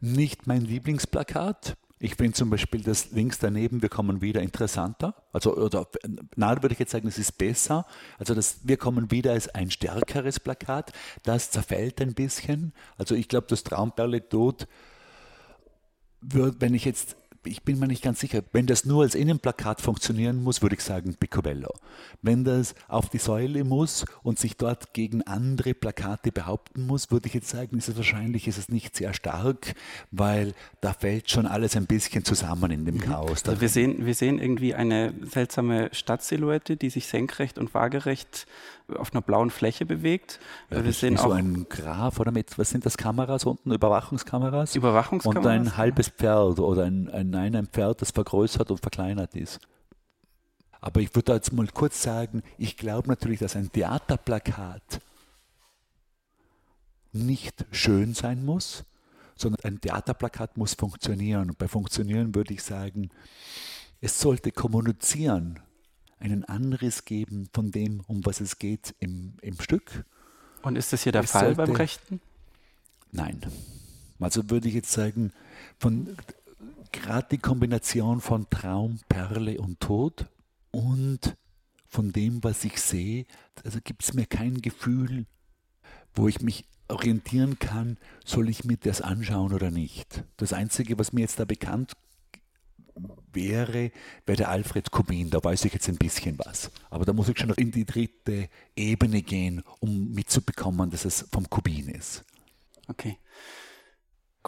nicht 0.00 0.46
mein 0.46 0.62
Lieblingsplakat. 0.62 1.76
Ich 2.00 2.14
finde 2.14 2.34
zum 2.34 2.48
Beispiel 2.50 2.80
das 2.82 3.10
links 3.10 3.38
daneben, 3.40 3.82
wir 3.82 3.88
kommen 3.88 4.20
wieder 4.20 4.40
interessanter. 4.40 5.14
Also, 5.32 5.56
oder, 5.56 5.88
na, 6.36 6.62
würde 6.62 6.72
ich 6.74 6.78
jetzt 6.78 6.92
sagen, 6.92 7.08
es 7.08 7.18
ist 7.18 7.38
besser. 7.38 7.86
Also, 8.18 8.36
das, 8.36 8.60
wir 8.62 8.76
kommen 8.76 9.10
wieder 9.10 9.32
als 9.32 9.48
ein 9.48 9.68
stärkeres 9.72 10.38
Plakat. 10.38 10.92
Das 11.24 11.50
zerfällt 11.50 12.00
ein 12.00 12.14
bisschen. 12.14 12.72
Also, 12.98 13.16
ich 13.16 13.26
glaube, 13.26 13.48
das 13.50 13.64
Traumperle 13.64 14.28
tot 14.28 14.68
wird, 16.20 16.60
wenn 16.60 16.74
ich 16.74 16.84
jetzt, 16.84 17.16
ich 17.44 17.62
bin 17.62 17.78
mir 17.78 17.86
nicht 17.86 18.02
ganz 18.02 18.20
sicher, 18.20 18.42
wenn 18.52 18.66
das 18.66 18.84
nur 18.84 19.02
als 19.02 19.14
Innenplakat 19.14 19.80
funktionieren 19.80 20.42
muss, 20.42 20.62
würde 20.62 20.76
ich 20.76 20.82
sagen 20.82 21.14
Picobello. 21.14 21.70
Wenn 22.22 22.44
das 22.44 22.74
auf 22.88 23.08
die 23.08 23.18
Säule 23.18 23.64
muss 23.64 24.04
und 24.22 24.38
sich 24.38 24.56
dort 24.56 24.92
gegen 24.92 25.22
andere 25.22 25.74
Plakate 25.74 26.32
behaupten 26.32 26.86
muss, 26.86 27.10
würde 27.10 27.28
ich 27.28 27.34
jetzt 27.34 27.48
sagen, 27.48 27.78
ist 27.78 27.88
es 27.88 27.96
wahrscheinlich 27.96 28.48
ist 28.48 28.58
es 28.58 28.68
nicht 28.68 28.96
sehr 28.96 29.14
stark, 29.14 29.74
weil 30.10 30.54
da 30.80 30.92
fällt 30.92 31.30
schon 31.30 31.46
alles 31.46 31.76
ein 31.76 31.86
bisschen 31.86 32.24
zusammen 32.24 32.70
in 32.70 32.84
dem 32.84 33.00
Chaos. 33.00 33.42
Da 33.42 33.52
Also 33.52 33.60
wir, 33.60 33.68
sehen, 33.68 34.06
wir 34.06 34.14
sehen 34.14 34.38
irgendwie 34.38 34.74
eine 34.74 35.14
seltsame 35.30 35.90
Stadtsilhouette, 35.92 36.76
die 36.76 36.90
sich 36.90 37.06
senkrecht 37.06 37.58
und 37.58 37.74
waagerecht 37.74 38.46
auf 38.96 39.12
einer 39.12 39.20
blauen 39.20 39.50
Fläche 39.50 39.84
bewegt. 39.84 40.40
Ja, 40.70 40.82
wir 40.82 40.92
sehen 40.92 41.16
so 41.16 41.24
auch 41.24 41.32
ein 41.32 41.66
Graf 41.68 42.20
oder 42.20 42.32
mit, 42.32 42.58
was 42.58 42.70
sind 42.70 42.86
das, 42.86 42.96
Kameras 42.96 43.44
unten, 43.44 43.72
Überwachungskameras? 43.72 44.74
Überwachungskameras. 44.74 45.44
Und 45.44 45.50
ein 45.50 45.76
halbes 45.76 46.08
Pferd 46.08 46.58
oder 46.58 46.84
ein, 46.84 47.08
ein, 47.10 47.27
nein, 47.30 47.54
ein 47.56 47.66
Pferd, 47.66 48.02
das 48.02 48.10
vergrößert 48.10 48.70
und 48.70 48.80
verkleinert 48.80 49.34
ist. 49.34 49.60
Aber 50.80 51.00
ich 51.00 51.14
würde 51.14 51.32
jetzt 51.32 51.52
mal 51.52 51.66
kurz 51.68 52.02
sagen, 52.02 52.42
ich 52.56 52.76
glaube 52.76 53.08
natürlich, 53.08 53.40
dass 53.40 53.56
ein 53.56 53.70
Theaterplakat 53.72 55.00
nicht 57.12 57.66
schön 57.72 58.14
sein 58.14 58.44
muss, 58.44 58.84
sondern 59.34 59.64
ein 59.64 59.80
Theaterplakat 59.80 60.56
muss 60.56 60.74
funktionieren. 60.74 61.50
Und 61.50 61.58
bei 61.58 61.68
funktionieren 61.68 62.34
würde 62.34 62.54
ich 62.54 62.62
sagen, 62.62 63.10
es 64.00 64.18
sollte 64.20 64.52
kommunizieren, 64.52 65.60
einen 66.20 66.44
Anriss 66.44 67.04
geben 67.04 67.48
von 67.52 67.70
dem, 67.70 68.00
um 68.06 68.24
was 68.26 68.40
es 68.40 68.58
geht 68.58 68.94
im, 68.98 69.34
im 69.40 69.60
Stück. 69.60 70.04
Und 70.62 70.76
ist 70.76 70.92
das 70.92 71.02
hier 71.02 71.12
der 71.12 71.22
Es 71.22 71.30
Fall 71.30 71.54
beim 71.54 71.66
sollte- 71.66 71.80
Rechten? 71.80 72.20
Nein. 73.12 73.40
Also 74.20 74.50
würde 74.50 74.68
ich 74.68 74.74
jetzt 74.74 74.92
sagen, 74.92 75.32
von 75.78 76.16
gerade 76.92 77.28
die 77.30 77.38
Kombination 77.38 78.20
von 78.20 78.48
Traum, 78.50 79.00
Perle 79.08 79.60
und 79.60 79.80
Tod 79.80 80.26
und 80.70 81.36
von 81.86 82.12
dem, 82.12 82.44
was 82.44 82.64
ich 82.64 82.80
sehe, 82.80 83.26
also 83.64 83.78
gibt 83.82 84.02
es 84.02 84.12
mir 84.14 84.26
kein 84.26 84.60
Gefühl, 84.60 85.26
wo 86.14 86.28
ich 86.28 86.40
mich 86.40 86.64
orientieren 86.88 87.58
kann, 87.58 87.98
soll 88.24 88.48
ich 88.48 88.64
mir 88.64 88.76
das 88.76 89.00
anschauen 89.00 89.52
oder 89.52 89.70
nicht. 89.70 90.24
Das 90.36 90.52
Einzige, 90.52 90.98
was 90.98 91.12
mir 91.12 91.22
jetzt 91.22 91.38
da 91.38 91.44
bekannt 91.44 91.92
wäre, 93.32 93.92
wäre 94.26 94.36
der 94.36 94.48
Alfred 94.48 94.90
Kubin. 94.90 95.30
Da 95.30 95.42
weiß 95.42 95.64
ich 95.66 95.72
jetzt 95.72 95.88
ein 95.88 95.96
bisschen 95.96 96.38
was. 96.38 96.70
Aber 96.90 97.04
da 97.04 97.12
muss 97.12 97.28
ich 97.28 97.38
schon 97.38 97.50
in 97.50 97.70
die 97.70 97.84
dritte 97.84 98.48
Ebene 98.74 99.22
gehen, 99.22 99.62
um 99.80 100.12
mitzubekommen, 100.12 100.90
dass 100.90 101.04
es 101.04 101.26
vom 101.30 101.48
Kubin 101.48 101.88
ist. 101.88 102.24
Okay. 102.88 103.18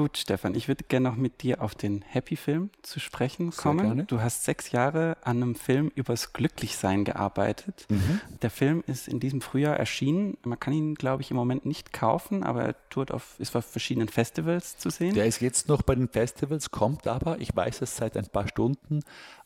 Gut, 0.01 0.17
Stefan, 0.17 0.55
ich 0.55 0.67
würde 0.67 0.85
gerne 0.89 1.11
noch 1.11 1.17
mit 1.17 1.43
dir 1.43 1.61
auf 1.61 1.75
den 1.75 2.01
Happy-Film 2.01 2.71
zu 2.81 3.01
sprechen 3.01 3.53
Sehr 3.53 3.63
kommen. 3.63 3.81
gerne. 3.85 4.05
Du 4.05 4.23
hast 4.23 4.47
sechs 4.47 4.73
Jahre 4.73 5.19
an 5.25 5.43
einem 5.43 5.55
Film 5.55 5.93
übers 5.95 6.33
Glücklichsein 6.33 7.05
gearbeitet. 7.05 7.85
Mhm. 7.91 8.19
Der 8.41 8.49
Film 8.49 8.83
ist 8.87 9.09
in 9.09 9.21
diesem 9.21 9.43
Frühjahr 9.43 9.77
erschienen. 9.77 10.39
Man 10.43 10.59
kann 10.59 10.73
ihn, 10.73 10.95
glaube 10.95 11.21
ich, 11.21 11.31
im 11.31 11.37
Moment 11.37 11.67
nicht 11.67 11.93
kaufen, 11.93 12.45
aber 12.45 12.65
er 12.65 12.89
tourt 12.89 13.13
auf, 13.13 13.39
ist 13.39 13.55
auf 13.55 13.67
verschiedenen 13.67 14.09
Festivals 14.09 14.79
zu 14.79 14.89
sehen. 14.89 15.13
Der 15.13 15.27
ist 15.27 15.43
jetzt 15.43 15.69
noch 15.69 15.83
bei 15.83 15.95
den 15.95 16.09
Festivals, 16.09 16.71
kommt 16.71 17.07
aber, 17.07 17.39
ich 17.39 17.55
weiß 17.55 17.83
es 17.83 17.95
seit 17.95 18.17
ein 18.17 18.25
paar 18.25 18.49
Stunden, 18.49 19.01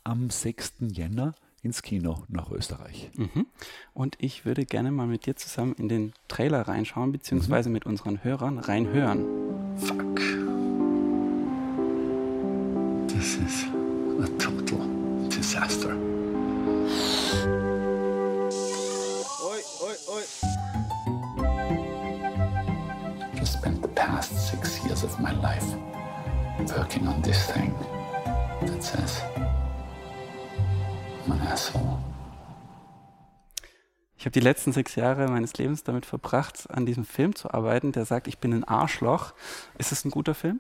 am 0.05 0.31
6. 0.31 0.75
Jänner 0.83 1.35
ins 1.64 1.83
Kino 1.83 2.23
nach 2.29 2.53
Österreich. 2.53 3.11
Mhm. 3.17 3.47
Und 3.93 4.17
ich 4.21 4.45
würde 4.45 4.67
gerne 4.67 4.93
mal 4.93 5.09
mit 5.09 5.27
dir 5.27 5.35
zusammen 5.35 5.75
in 5.79 5.88
den 5.88 6.12
Trailer 6.29 6.69
reinschauen, 6.69 7.11
beziehungsweise 7.11 7.71
mit 7.71 7.87
unseren 7.87 8.23
Hörern 8.23 8.61
reinhören. 8.61 9.25
Fuck. 9.79 10.44
This 13.14 13.37
is 13.37 13.62
a 14.18 14.29
total 14.38 14.81
disaster. 15.29 15.94
Just 23.37 23.53
spent 23.53 23.83
the 23.83 23.88
past 23.94 24.48
six 24.50 24.85
years 24.85 25.05
of 25.05 25.16
my 25.20 25.31
life 25.31 25.64
working 26.77 27.07
on 27.07 27.22
this 27.22 27.46
thing 27.53 27.72
that 28.62 28.83
says 28.83 29.23
I'm 31.25 31.33
an 31.33 31.40
asshole. 31.46 32.00
Ich 34.19 34.27
habe 34.27 34.33
die 34.33 34.40
letzten 34.40 34.73
sechs 34.73 34.96
Jahre 34.96 35.29
meines 35.29 35.52
Lebens 35.54 35.85
damit 35.85 36.04
verbracht, 36.04 36.69
an 36.69 36.85
diesem 36.85 37.04
Film 37.04 37.37
zu 37.37 37.54
arbeiten, 37.54 37.92
der 37.92 38.06
sagt, 38.06 38.27
ich 38.27 38.38
bin 38.38 38.52
ein 38.52 38.65
Arschloch. 38.65 39.35
Ist 39.79 39.92
es 39.92 40.04
ein 40.04 40.10
guter 40.10 40.35
Film? 40.35 40.58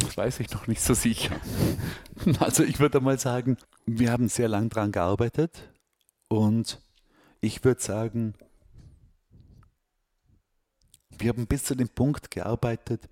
Das 0.00 0.16
weiß 0.16 0.40
ich 0.40 0.50
noch 0.50 0.66
nicht 0.66 0.82
so 0.82 0.94
sicher. 0.94 1.36
Also 2.38 2.62
ich 2.62 2.78
würde 2.78 3.00
mal 3.00 3.18
sagen, 3.18 3.56
wir 3.84 4.12
haben 4.12 4.28
sehr 4.28 4.46
lang 4.46 4.68
dran 4.68 4.92
gearbeitet 4.92 5.72
und 6.28 6.80
ich 7.40 7.64
würde 7.64 7.80
sagen, 7.82 8.34
wir 11.18 11.30
haben 11.30 11.46
bis 11.46 11.64
zu 11.64 11.74
dem 11.74 11.88
Punkt 11.88 12.30
gearbeitet, 12.30 13.08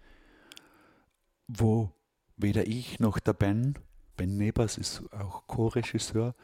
wo 1.49 1.91
weder 2.37 2.67
ich 2.69 3.01
noch 3.01 3.19
der 3.19 3.33
Ben, 3.33 3.75
Ben 4.17 4.37
Nebers 4.37 4.79
ist 4.79 5.03
auch 5.13 5.47
Co-Regisseur, 5.49 6.35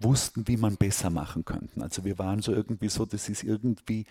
wussten, 0.00 0.46
wie 0.46 0.56
man 0.56 0.76
besser 0.76 1.10
machen 1.10 1.44
könnten. 1.44 1.82
Also 1.82 2.04
wir 2.04 2.18
waren 2.18 2.42
so 2.42 2.52
irgendwie 2.52 2.88
so, 2.88 3.04
das 3.06 3.28
ist 3.28 3.42
irgendwie, 3.42 4.06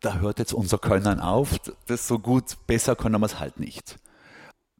da 0.00 0.18
hört 0.18 0.38
jetzt 0.38 0.52
unser 0.52 0.78
Können 0.78 1.20
auf, 1.20 1.58
das 1.86 2.08
so 2.08 2.18
gut, 2.18 2.56
besser 2.66 2.96
können 2.96 3.20
wir 3.20 3.26
es 3.26 3.38
halt 3.38 3.60
nicht. 3.60 3.98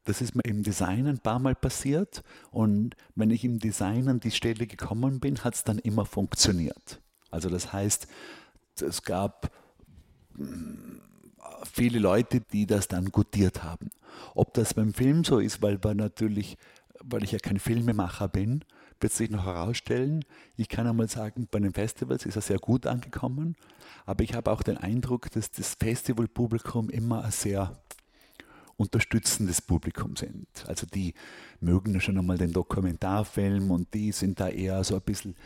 Das 0.04 0.22
ist 0.22 0.34
mir 0.34 0.44
im 0.44 0.62
Design 0.62 1.06
ein 1.06 1.18
paar 1.18 1.38
Mal 1.38 1.54
passiert 1.54 2.22
und 2.50 2.96
wenn 3.14 3.30
ich 3.30 3.44
im 3.44 3.58
Design 3.58 4.08
an 4.08 4.20
die 4.20 4.30
Stelle 4.30 4.66
gekommen 4.66 5.20
bin, 5.20 5.44
hat 5.44 5.54
es 5.54 5.64
dann 5.64 5.78
immer 5.78 6.06
funktioniert. 6.06 7.00
Also 7.30 7.50
das 7.50 7.72
heißt, 7.72 8.08
es 8.80 9.02
gab 9.02 9.52
mm, 10.36 11.00
viele 11.70 11.98
Leute, 11.98 12.40
die 12.40 12.66
das 12.66 12.88
dann 12.88 13.10
gutiert 13.10 13.62
haben. 13.62 13.90
Ob 14.34 14.54
das 14.54 14.74
beim 14.74 14.94
Film 14.94 15.22
so 15.22 15.38
ist, 15.38 15.60
weil 15.62 15.82
wir 15.84 15.94
natürlich, 15.94 16.56
weil 17.00 17.22
ich 17.22 17.32
ja 17.32 17.38
kein 17.38 17.58
Filmemacher 17.58 18.28
bin, 18.28 18.64
wird 19.00 19.12
sich 19.12 19.30
noch 19.30 19.46
herausstellen. 19.46 20.24
Ich 20.56 20.68
kann 20.68 20.86
einmal 20.86 21.08
sagen, 21.08 21.48
bei 21.50 21.58
den 21.58 21.72
Festivals 21.72 22.26
ist 22.26 22.36
er 22.36 22.42
sehr 22.42 22.58
gut 22.58 22.86
angekommen, 22.86 23.56
aber 24.06 24.22
ich 24.24 24.34
habe 24.34 24.50
auch 24.50 24.62
den 24.62 24.76
Eindruck, 24.76 25.30
dass 25.30 25.50
das 25.50 25.74
Festivalpublikum 25.74 26.90
immer 26.90 27.24
ein 27.24 27.30
sehr 27.30 27.80
unterstützendes 28.76 29.60
Publikum 29.60 30.16
sind. 30.16 30.46
Also 30.66 30.86
die 30.86 31.12
mögen 31.60 32.00
schon 32.00 32.16
einmal 32.16 32.38
den 32.38 32.52
Dokumentarfilm 32.52 33.70
und 33.70 33.92
die 33.92 34.10
sind 34.10 34.40
da 34.40 34.48
eher 34.48 34.82
so 34.84 34.94
ein 34.94 35.02
bisschen 35.02 35.36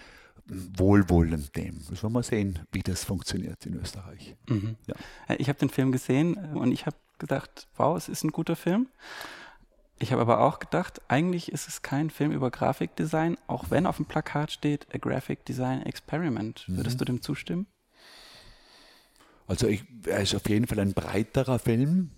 wohlwollend 0.46 1.56
dem. 1.56 1.76
Müssen 1.88 2.02
wir 2.02 2.10
mal 2.10 2.22
sehen, 2.22 2.60
wie 2.70 2.82
das 2.82 3.02
funktioniert 3.02 3.64
in 3.66 3.74
Österreich. 3.74 4.36
Mhm. 4.48 4.76
Ja. 4.86 4.94
Äh, 5.28 5.36
ich 5.36 5.48
habe 5.48 5.58
den 5.58 5.70
Film 5.70 5.90
gesehen 5.90 6.34
und 6.54 6.70
ich 6.70 6.86
habe 6.86 6.96
gedacht, 7.18 7.66
wow, 7.76 7.96
es 7.96 8.08
ist 8.08 8.24
ein 8.24 8.30
guter 8.30 8.56
Film. 8.56 8.88
Ich 9.98 10.12
habe 10.12 10.22
aber 10.22 10.40
auch 10.40 10.58
gedacht, 10.58 11.00
eigentlich 11.08 11.52
ist 11.52 11.68
es 11.68 11.82
kein 11.82 12.10
Film 12.10 12.32
über 12.32 12.50
Grafikdesign, 12.50 13.38
auch 13.46 13.70
wenn 13.70 13.86
auf 13.86 13.96
dem 13.96 14.06
Plakat 14.06 14.50
steht 14.50 14.86
A 14.92 14.98
Graphic 14.98 15.44
Design 15.44 15.82
Experiment. 15.82 16.64
Würdest 16.68 16.96
mhm. 16.96 16.98
du 16.98 17.04
dem 17.04 17.22
zustimmen? 17.22 17.66
Also 19.46 19.68
ich, 19.68 19.84
er 20.06 20.20
ist 20.20 20.34
auf 20.34 20.48
jeden 20.48 20.66
Fall 20.66 20.80
ein 20.80 20.94
breiterer 20.94 21.58
Film. 21.58 22.10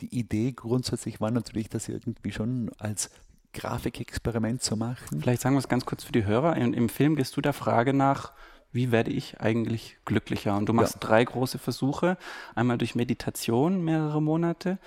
Die 0.00 0.16
Idee 0.16 0.52
grundsätzlich 0.52 1.20
war 1.20 1.30
natürlich, 1.30 1.68
das 1.68 1.88
irgendwie 1.88 2.32
schon 2.32 2.70
als 2.78 3.10
Grafikexperiment 3.52 4.62
zu 4.62 4.76
machen. 4.76 5.20
Vielleicht 5.20 5.42
sagen 5.42 5.54
wir 5.54 5.60
es 5.60 5.68
ganz 5.68 5.84
kurz 5.84 6.04
für 6.04 6.12
die 6.12 6.24
Hörer. 6.24 6.56
Im, 6.56 6.72
Im, 6.72 6.88
Film 6.88 7.16
gehst 7.16 7.36
du 7.36 7.40
der 7.40 7.52
Frage 7.52 7.92
nach, 7.92 8.32
wie 8.70 8.90
werde 8.90 9.10
ich 9.10 9.40
eigentlich 9.40 9.98
glücklicher? 10.06 10.56
Und 10.56 10.66
du 10.66 10.72
machst 10.72 10.94
ja. 10.94 11.00
drei 11.00 11.24
große 11.24 11.58
Versuche. 11.58 12.16
Einmal 12.54 12.78
durch 12.78 12.94
Meditation 12.94 13.84
mehrere 13.84 14.22
Monate, 14.22 14.78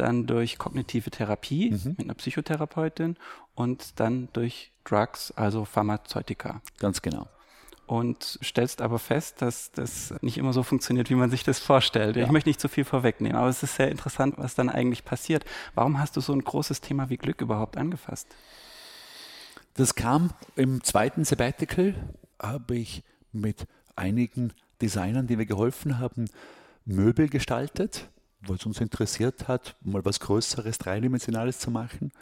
dann 0.00 0.26
durch 0.26 0.58
kognitive 0.58 1.10
Therapie 1.10 1.70
mhm. 1.70 1.94
mit 1.98 2.00
einer 2.00 2.14
Psychotherapeutin 2.14 3.16
und 3.54 4.00
dann 4.00 4.28
durch 4.32 4.72
Drugs, 4.84 5.32
also 5.32 5.64
Pharmazeutika. 5.64 6.60
Ganz 6.78 7.02
genau 7.02 7.28
und 7.90 8.38
stellst 8.40 8.82
aber 8.82 9.00
fest, 9.00 9.42
dass 9.42 9.72
das 9.72 10.14
nicht 10.20 10.38
immer 10.38 10.52
so 10.52 10.62
funktioniert, 10.62 11.10
wie 11.10 11.16
man 11.16 11.28
sich 11.28 11.42
das 11.42 11.58
vorstellt. 11.58 12.14
Ja. 12.14 12.22
Ich 12.22 12.30
möchte 12.30 12.48
nicht 12.48 12.60
zu 12.60 12.68
viel 12.68 12.84
vorwegnehmen, 12.84 13.36
aber 13.36 13.48
es 13.48 13.64
ist 13.64 13.74
sehr 13.74 13.90
interessant, 13.90 14.36
was 14.38 14.54
dann 14.54 14.68
eigentlich 14.68 15.04
passiert. 15.04 15.44
Warum 15.74 15.98
hast 15.98 16.16
du 16.16 16.20
so 16.20 16.32
ein 16.32 16.44
großes 16.44 16.82
Thema 16.82 17.10
wie 17.10 17.16
Glück 17.16 17.40
überhaupt 17.40 17.76
angefasst? 17.76 18.28
Das 19.74 19.96
kam 19.96 20.30
im 20.54 20.84
zweiten 20.84 21.24
Sabbatical, 21.24 21.94
habe 22.40 22.76
ich 22.76 23.02
mit 23.32 23.66
einigen 23.96 24.52
Designern, 24.80 25.26
die 25.26 25.36
mir 25.36 25.46
geholfen 25.46 25.98
haben, 25.98 26.26
Möbel 26.84 27.28
gestaltet, 27.28 28.08
es 28.48 28.66
uns 28.66 28.80
interessiert 28.80 29.48
hat, 29.48 29.76
mal 29.82 30.04
was 30.04 30.20
Größeres, 30.20 30.78
Dreidimensionales 30.78 31.58
zu 31.58 31.70
machen. 31.70 32.12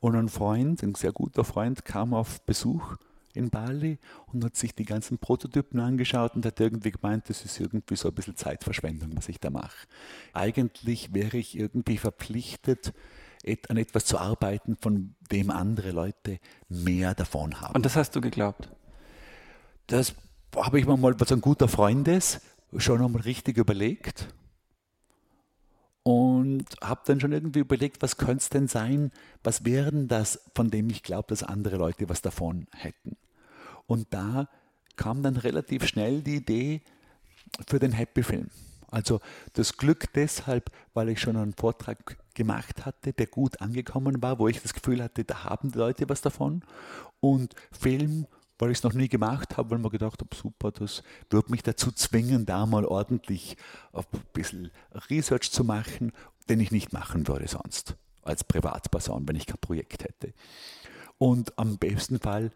Und 0.00 0.14
ein 0.16 0.28
Freund, 0.28 0.82
ein 0.82 0.94
sehr 0.94 1.12
guter 1.12 1.44
Freund, 1.44 1.84
kam 1.84 2.14
auf 2.14 2.40
Besuch 2.42 2.96
in 3.34 3.50
Bali 3.50 3.98
und 4.32 4.44
hat 4.44 4.56
sich 4.56 4.74
die 4.74 4.84
ganzen 4.84 5.18
Prototypen 5.18 5.78
angeschaut 5.80 6.34
und 6.34 6.46
hat 6.46 6.58
irgendwie 6.58 6.90
gemeint, 6.90 7.28
das 7.28 7.44
ist 7.44 7.60
irgendwie 7.60 7.96
so 7.96 8.08
ein 8.08 8.14
bisschen 8.14 8.36
Zeitverschwendung, 8.36 9.10
was 9.14 9.28
ich 9.28 9.38
da 9.38 9.50
mache. 9.50 9.86
Eigentlich 10.32 11.12
wäre 11.12 11.36
ich 11.36 11.56
irgendwie 11.56 11.98
verpflichtet, 11.98 12.92
an 13.68 13.76
etwas 13.76 14.06
zu 14.06 14.18
arbeiten, 14.18 14.76
von 14.76 15.14
dem 15.30 15.50
andere 15.50 15.92
Leute 15.92 16.40
mehr 16.68 17.14
davon 17.14 17.60
haben. 17.60 17.76
Und 17.76 17.86
das 17.86 17.94
hast 17.94 18.16
du 18.16 18.20
geglaubt? 18.20 18.70
Das 19.86 20.14
habe 20.56 20.80
ich 20.80 20.86
mir 20.86 20.96
mal, 20.96 21.20
was 21.20 21.30
ein 21.30 21.40
guter 21.40 21.68
Freund 21.68 22.08
ist, 22.08 22.40
schon 22.76 23.04
einmal 23.04 23.22
richtig 23.22 23.56
überlegt 23.58 24.28
und 26.06 26.66
habe 26.84 27.00
dann 27.04 27.18
schon 27.18 27.32
irgendwie 27.32 27.58
überlegt, 27.58 28.00
was 28.00 28.16
könnte 28.16 28.36
es 28.36 28.48
denn 28.48 28.68
sein, 28.68 29.10
was 29.42 29.64
wäre 29.64 29.90
denn 29.90 30.06
das, 30.06 30.40
von 30.54 30.70
dem 30.70 30.88
ich 30.88 31.02
glaube, 31.02 31.26
dass 31.26 31.42
andere 31.42 31.78
Leute 31.78 32.08
was 32.08 32.22
davon 32.22 32.68
hätten. 32.70 33.16
Und 33.88 34.14
da 34.14 34.48
kam 34.94 35.24
dann 35.24 35.36
relativ 35.36 35.84
schnell 35.84 36.22
die 36.22 36.36
Idee 36.36 36.82
für 37.66 37.80
den 37.80 37.90
Happy-Film. 37.90 38.50
Also 38.88 39.18
das 39.54 39.78
Glück 39.78 40.12
deshalb, 40.12 40.70
weil 40.94 41.08
ich 41.08 41.20
schon 41.20 41.36
einen 41.36 41.54
Vortrag 41.54 42.16
gemacht 42.34 42.86
hatte, 42.86 43.12
der 43.12 43.26
gut 43.26 43.60
angekommen 43.60 44.22
war, 44.22 44.38
wo 44.38 44.46
ich 44.46 44.62
das 44.62 44.74
Gefühl 44.74 45.02
hatte, 45.02 45.24
da 45.24 45.42
haben 45.42 45.72
die 45.72 45.78
Leute 45.78 46.08
was 46.08 46.20
davon. 46.20 46.62
Und 47.18 47.56
Film, 47.72 48.28
weil 48.58 48.70
ich 48.70 48.78
es 48.78 48.84
noch 48.84 48.94
nie 48.94 49.08
gemacht 49.08 49.56
habe, 49.56 49.70
weil 49.70 49.78
man 49.78 49.90
gedacht 49.90 50.20
habe, 50.20 50.34
super, 50.34 50.72
das 50.72 51.02
wird 51.30 51.50
mich 51.50 51.62
dazu 51.62 51.92
zwingen, 51.92 52.46
da 52.46 52.66
mal 52.66 52.84
ordentlich 52.84 53.56
ein 53.92 54.04
bisschen 54.32 54.70
Research 55.10 55.50
zu 55.50 55.64
machen, 55.64 56.12
den 56.48 56.60
ich 56.60 56.70
nicht 56.70 56.92
machen 56.92 57.28
würde 57.28 57.48
sonst 57.48 57.96
als 58.22 58.44
Privatperson, 58.44 59.28
wenn 59.28 59.36
ich 59.36 59.46
kein 59.46 59.58
Projekt 59.60 60.04
hätte. 60.04 60.32
Und 61.18 61.58
am 61.58 61.78
besten 61.78 62.18
Fall 62.18 62.50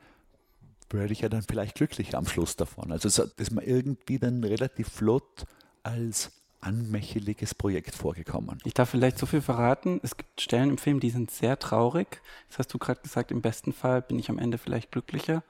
werde 0.90 1.12
ich 1.12 1.20
ja 1.20 1.28
dann 1.28 1.42
vielleicht 1.42 1.76
glücklich 1.76 2.16
am 2.16 2.26
Schluss 2.26 2.56
davon. 2.56 2.90
Also 2.90 3.08
das 3.08 3.32
ist 3.36 3.52
mir 3.52 3.62
irgendwie 3.62 4.18
dann 4.18 4.42
relativ 4.42 4.88
flott 4.88 5.44
als 5.82 6.32
anmächeliges 6.60 7.54
Projekt 7.54 7.94
vorgekommen. 7.94 8.58
Ich 8.64 8.74
darf 8.74 8.90
vielleicht 8.90 9.18
so 9.18 9.26
viel 9.26 9.40
verraten. 9.40 10.00
Es 10.02 10.16
gibt 10.16 10.40
Stellen 10.40 10.70
im 10.70 10.78
Film, 10.78 11.00
die 11.00 11.10
sind 11.10 11.30
sehr 11.30 11.58
traurig. 11.58 12.20
Das 12.48 12.58
hast 12.58 12.74
du 12.74 12.78
gerade 12.78 13.00
gesagt, 13.00 13.30
im 13.30 13.40
besten 13.40 13.72
Fall 13.72 14.02
bin 14.02 14.18
ich 14.18 14.28
am 14.28 14.38
Ende 14.38 14.58
vielleicht 14.58 14.92
glücklicher. 14.92 15.42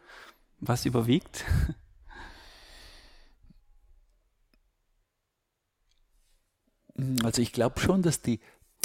Was 0.60 0.84
überwiegt? 0.84 1.44
Also 7.22 7.40
ich 7.40 7.52
glaube 7.52 7.80
schon, 7.80 8.02
dass 8.02 8.20
die 8.20 8.40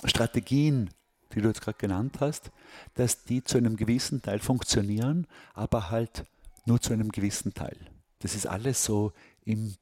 Strategien, 0.06 0.90
die 1.34 1.42
du 1.42 1.50
jetzt 1.50 1.62
gerade 1.62 1.78
genannt 1.78 2.18
hast, 2.22 2.52
dass 2.94 3.26
die 3.26 3.44
zu 3.44 3.58
einem 3.58 3.76
gewissen 3.76 4.22
Teil 4.22 4.40
funktionieren, 4.40 5.28
aber 5.54 5.90
halt 5.90 6.26
nur 6.66 6.82
zu 6.82 6.94
einem 6.94 7.12
gewissen 7.12 7.54
Teil. 7.54 7.78
Das 8.20 8.36
ist 8.36 8.48
alles 8.48 8.84
so 8.84 9.12
im 9.44 9.76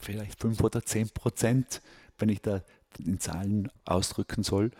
vielleicht 0.00 0.40
5 0.40 0.62
oder 0.62 0.82
10 0.82 1.10
Prozent, 1.10 1.82
wenn 2.18 2.30
ich 2.30 2.40
da 2.40 2.62
in 2.98 3.20
Zahlen 3.20 3.70
ausdrücken 3.84 4.42
soll. 4.42 4.70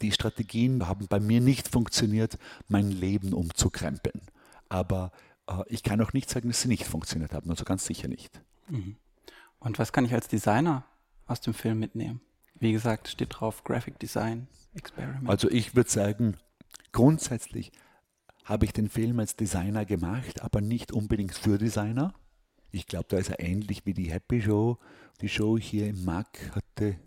Die 0.00 0.10
Strategien 0.10 0.88
haben 0.88 1.06
bei 1.06 1.20
mir 1.20 1.40
nicht 1.40 1.68
funktioniert, 1.68 2.38
mein 2.66 2.90
Leben 2.90 3.32
umzukrempeln. 3.32 4.20
Aber 4.68 5.12
ich 5.66 5.82
kann 5.82 6.00
auch 6.00 6.12
nicht 6.12 6.30
sagen, 6.30 6.48
dass 6.48 6.62
sie 6.62 6.68
nicht 6.68 6.86
funktioniert 6.86 7.32
haben, 7.32 7.50
also 7.50 7.64
ganz 7.64 7.84
sicher 7.84 8.08
nicht. 8.08 8.40
Mhm. 8.68 8.96
Und 9.58 9.78
was 9.78 9.92
kann 9.92 10.04
ich 10.04 10.14
als 10.14 10.28
Designer 10.28 10.84
aus 11.26 11.40
dem 11.40 11.54
Film 11.54 11.78
mitnehmen? 11.78 12.20
Wie 12.54 12.72
gesagt, 12.72 13.08
steht 13.08 13.40
drauf 13.40 13.64
Graphic 13.64 13.98
Design 13.98 14.48
Experiment. 14.74 15.28
Also 15.28 15.50
ich 15.50 15.74
würde 15.74 15.90
sagen, 15.90 16.36
grundsätzlich 16.92 17.72
habe 18.44 18.66
ich 18.66 18.72
den 18.72 18.88
Film 18.88 19.18
als 19.20 19.36
Designer 19.36 19.84
gemacht, 19.84 20.42
aber 20.42 20.60
nicht 20.60 20.92
unbedingt 20.92 21.34
für 21.34 21.58
Designer. 21.58 22.14
Ich 22.70 22.86
glaube, 22.86 23.06
da 23.08 23.18
ist 23.18 23.30
er 23.30 23.40
ähnlich 23.40 23.86
wie 23.86 23.94
die 23.94 24.10
Happy 24.10 24.42
Show. 24.42 24.78
Die 25.20 25.28
Show 25.28 25.56
hier 25.58 25.88
im 25.88 26.04
MAC 26.04 26.50
hatte 26.54 26.98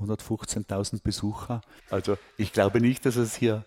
115.000 0.00 1.02
Besucher. 1.02 1.60
Also 1.90 2.18
ich 2.36 2.52
glaube 2.52 2.80
nicht, 2.80 3.06
dass 3.06 3.16
es 3.16 3.36
hier 3.36 3.64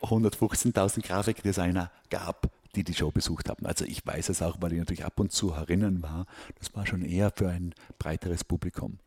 115.000 0.00 1.02
Grafikdesigner 1.02 1.90
gab, 2.08 2.50
die 2.74 2.84
die 2.84 2.94
Show 2.94 3.10
besucht 3.10 3.48
haben. 3.48 3.66
Also 3.66 3.84
ich 3.84 4.06
weiß 4.06 4.28
es 4.28 4.42
auch, 4.42 4.56
weil 4.60 4.72
ich 4.72 4.78
natürlich 4.78 5.04
ab 5.04 5.20
und 5.20 5.32
zu 5.32 5.56
herinnen 5.56 6.02
war. 6.02 6.26
Das 6.58 6.74
war 6.74 6.86
schon 6.86 7.02
eher 7.02 7.32
für 7.34 7.48
ein 7.48 7.74
breiteres 7.98 8.44
Publikum. 8.44 8.98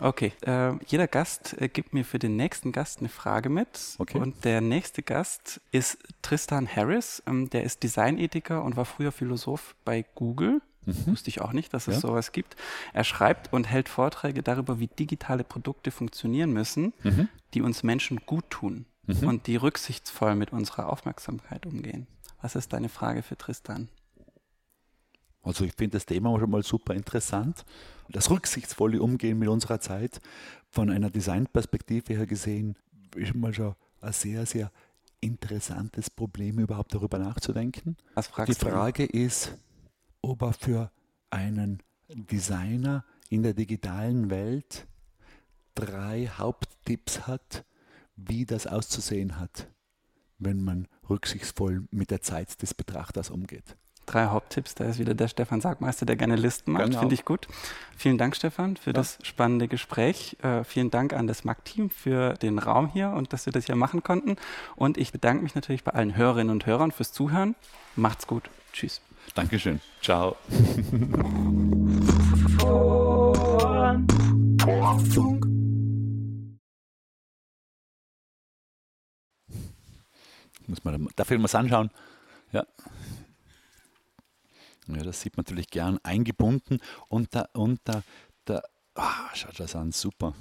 Okay, 0.00 0.32
äh, 0.46 0.74
jeder 0.86 1.08
Gast 1.08 1.60
äh, 1.60 1.68
gibt 1.68 1.92
mir 1.92 2.04
für 2.04 2.20
den 2.20 2.36
nächsten 2.36 2.70
Gast 2.70 3.00
eine 3.00 3.08
Frage 3.08 3.48
mit. 3.48 3.96
Okay. 3.98 4.18
Und 4.18 4.44
der 4.44 4.60
nächste 4.60 5.02
Gast 5.02 5.60
ist 5.72 5.98
Tristan 6.22 6.68
Harris. 6.68 7.22
Ähm, 7.26 7.50
der 7.50 7.64
ist 7.64 7.82
Designethiker 7.82 8.62
und 8.62 8.76
war 8.76 8.84
früher 8.84 9.10
Philosoph 9.10 9.74
bei 9.84 10.04
Google. 10.14 10.62
Mhm. 10.86 11.06
Wusste 11.06 11.30
ich 11.30 11.40
auch 11.40 11.52
nicht, 11.52 11.74
dass 11.74 11.88
es 11.88 11.96
ja. 11.96 12.00
sowas 12.00 12.30
gibt. 12.30 12.54
Er 12.92 13.02
schreibt 13.02 13.52
und 13.52 13.64
hält 13.64 13.88
Vorträge 13.88 14.44
darüber, 14.44 14.78
wie 14.78 14.86
digitale 14.86 15.42
Produkte 15.42 15.90
funktionieren 15.90 16.52
müssen, 16.52 16.92
mhm. 17.02 17.28
die 17.54 17.62
uns 17.62 17.82
Menschen 17.82 18.20
gut 18.24 18.48
tun 18.50 18.86
mhm. 19.06 19.28
und 19.28 19.46
die 19.48 19.56
rücksichtsvoll 19.56 20.36
mit 20.36 20.52
unserer 20.52 20.90
Aufmerksamkeit 20.90 21.66
umgehen. 21.66 22.06
Was 22.40 22.54
ist 22.54 22.72
deine 22.72 22.88
Frage 22.88 23.22
für 23.22 23.36
Tristan? 23.36 23.88
Also 25.42 25.64
ich 25.64 25.72
finde 25.72 25.96
das 25.96 26.06
Thema 26.06 26.38
schon 26.38 26.50
mal 26.50 26.62
super 26.62 26.94
interessant. 26.94 27.64
Das 28.10 28.30
rücksichtsvolle 28.30 29.00
Umgehen 29.00 29.38
mit 29.38 29.48
unserer 29.48 29.80
Zeit 29.80 30.20
von 30.70 30.90
einer 30.90 31.10
Designperspektive 31.10 32.14
her 32.14 32.26
gesehen 32.26 32.76
ist 33.16 33.34
mal 33.34 33.54
schon 33.54 33.74
ein 34.00 34.12
sehr, 34.12 34.46
sehr 34.46 34.70
interessantes 35.20 36.10
Problem, 36.10 36.58
überhaupt 36.58 36.94
darüber 36.94 37.18
nachzudenken. 37.18 37.96
Was 38.14 38.28
fragst 38.28 38.60
Die 38.60 38.64
Frage 38.64 39.08
du? 39.08 39.18
ist, 39.18 39.56
ob 40.22 40.42
er 40.42 40.52
für 40.52 40.92
einen 41.30 41.82
Designer 42.08 43.04
in 43.28 43.42
der 43.42 43.54
digitalen 43.54 44.30
Welt 44.30 44.86
drei 45.74 46.28
Haupttipps 46.28 47.26
hat, 47.26 47.64
wie 48.16 48.44
das 48.46 48.66
auszusehen 48.66 49.38
hat, 49.38 49.68
wenn 50.38 50.62
man 50.62 50.88
rücksichtsvoll 51.08 51.84
mit 51.90 52.10
der 52.10 52.22
Zeit 52.22 52.60
des 52.62 52.74
Betrachters 52.74 53.30
umgeht 53.30 53.76
drei 54.08 54.26
Haupttipps. 54.26 54.74
Da 54.74 54.84
ist 54.84 54.98
wieder 54.98 55.14
der 55.14 55.28
Stefan 55.28 55.60
Sargmeister, 55.60 56.06
der 56.06 56.16
gerne 56.16 56.36
Listen 56.36 56.72
macht. 56.72 56.86
Genau. 56.86 57.00
Finde 57.00 57.14
ich 57.14 57.24
gut. 57.24 57.46
Vielen 57.96 58.18
Dank, 58.18 58.34
Stefan, 58.34 58.76
für 58.76 58.90
ja. 58.90 58.94
das 58.94 59.18
spannende 59.22 59.68
Gespräch. 59.68 60.36
Äh, 60.42 60.64
vielen 60.64 60.90
Dank 60.90 61.12
an 61.12 61.26
das 61.26 61.44
MAG-Team 61.44 61.90
für 61.90 62.34
den 62.34 62.58
Raum 62.58 62.88
hier 62.88 63.10
und 63.10 63.32
dass 63.32 63.46
wir 63.46 63.52
das 63.52 63.66
hier 63.66 63.76
machen 63.76 64.02
konnten. 64.02 64.36
Und 64.76 64.98
ich 64.98 65.12
bedanke 65.12 65.42
mich 65.42 65.54
natürlich 65.54 65.84
bei 65.84 65.92
allen 65.92 66.16
Hörerinnen 66.16 66.50
und 66.50 66.66
Hörern 66.66 66.90
fürs 66.90 67.12
Zuhören. 67.12 67.54
Macht's 67.96 68.26
gut. 68.26 68.50
Tschüss. 68.72 69.00
Dankeschön. 69.34 69.80
Ciao. 70.00 70.36
Muss 80.68 80.84
man, 80.84 81.08
darf 81.16 81.30
ich 81.30 81.38
mal 81.38 81.58
anschauen? 81.58 81.90
Ja. 82.52 82.66
Ja, 84.86 85.02
das 85.02 85.20
sieht 85.20 85.36
man 85.36 85.44
natürlich 85.44 85.68
gern 85.68 85.98
eingebunden 86.02 86.80
und 87.08 87.34
da, 87.34 87.48
und 87.52 87.80
da, 87.84 88.02
da 88.44 88.62
ah, 88.94 89.34
schaut 89.34 89.58
das 89.60 89.74
an, 89.74 89.92
super. 89.92 90.34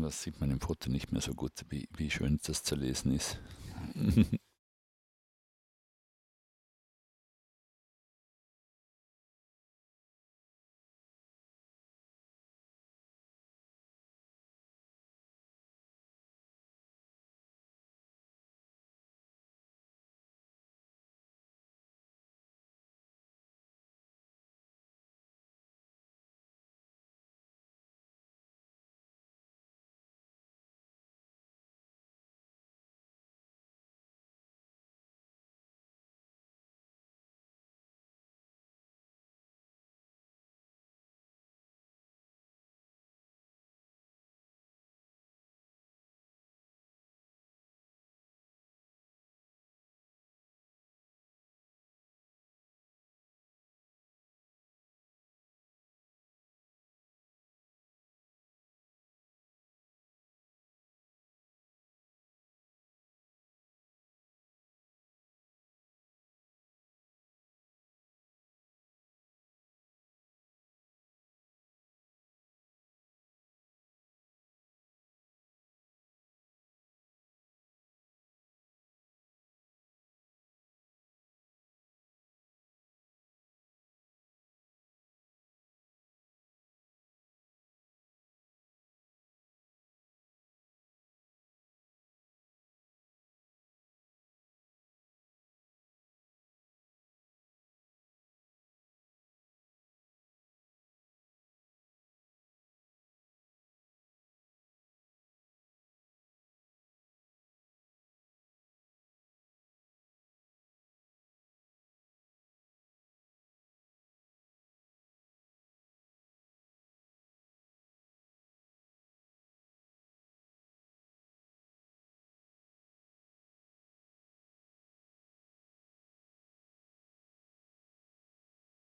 Das 0.00 0.22
sieht 0.22 0.40
man 0.40 0.50
im 0.50 0.60
Foto 0.60 0.90
nicht 0.90 1.12
mehr 1.12 1.20
so 1.22 1.34
gut, 1.34 1.52
wie, 1.68 1.88
wie 1.96 2.10
schön 2.10 2.40
das 2.42 2.64
zu 2.64 2.74
lesen 2.74 3.14
ist. 3.14 3.38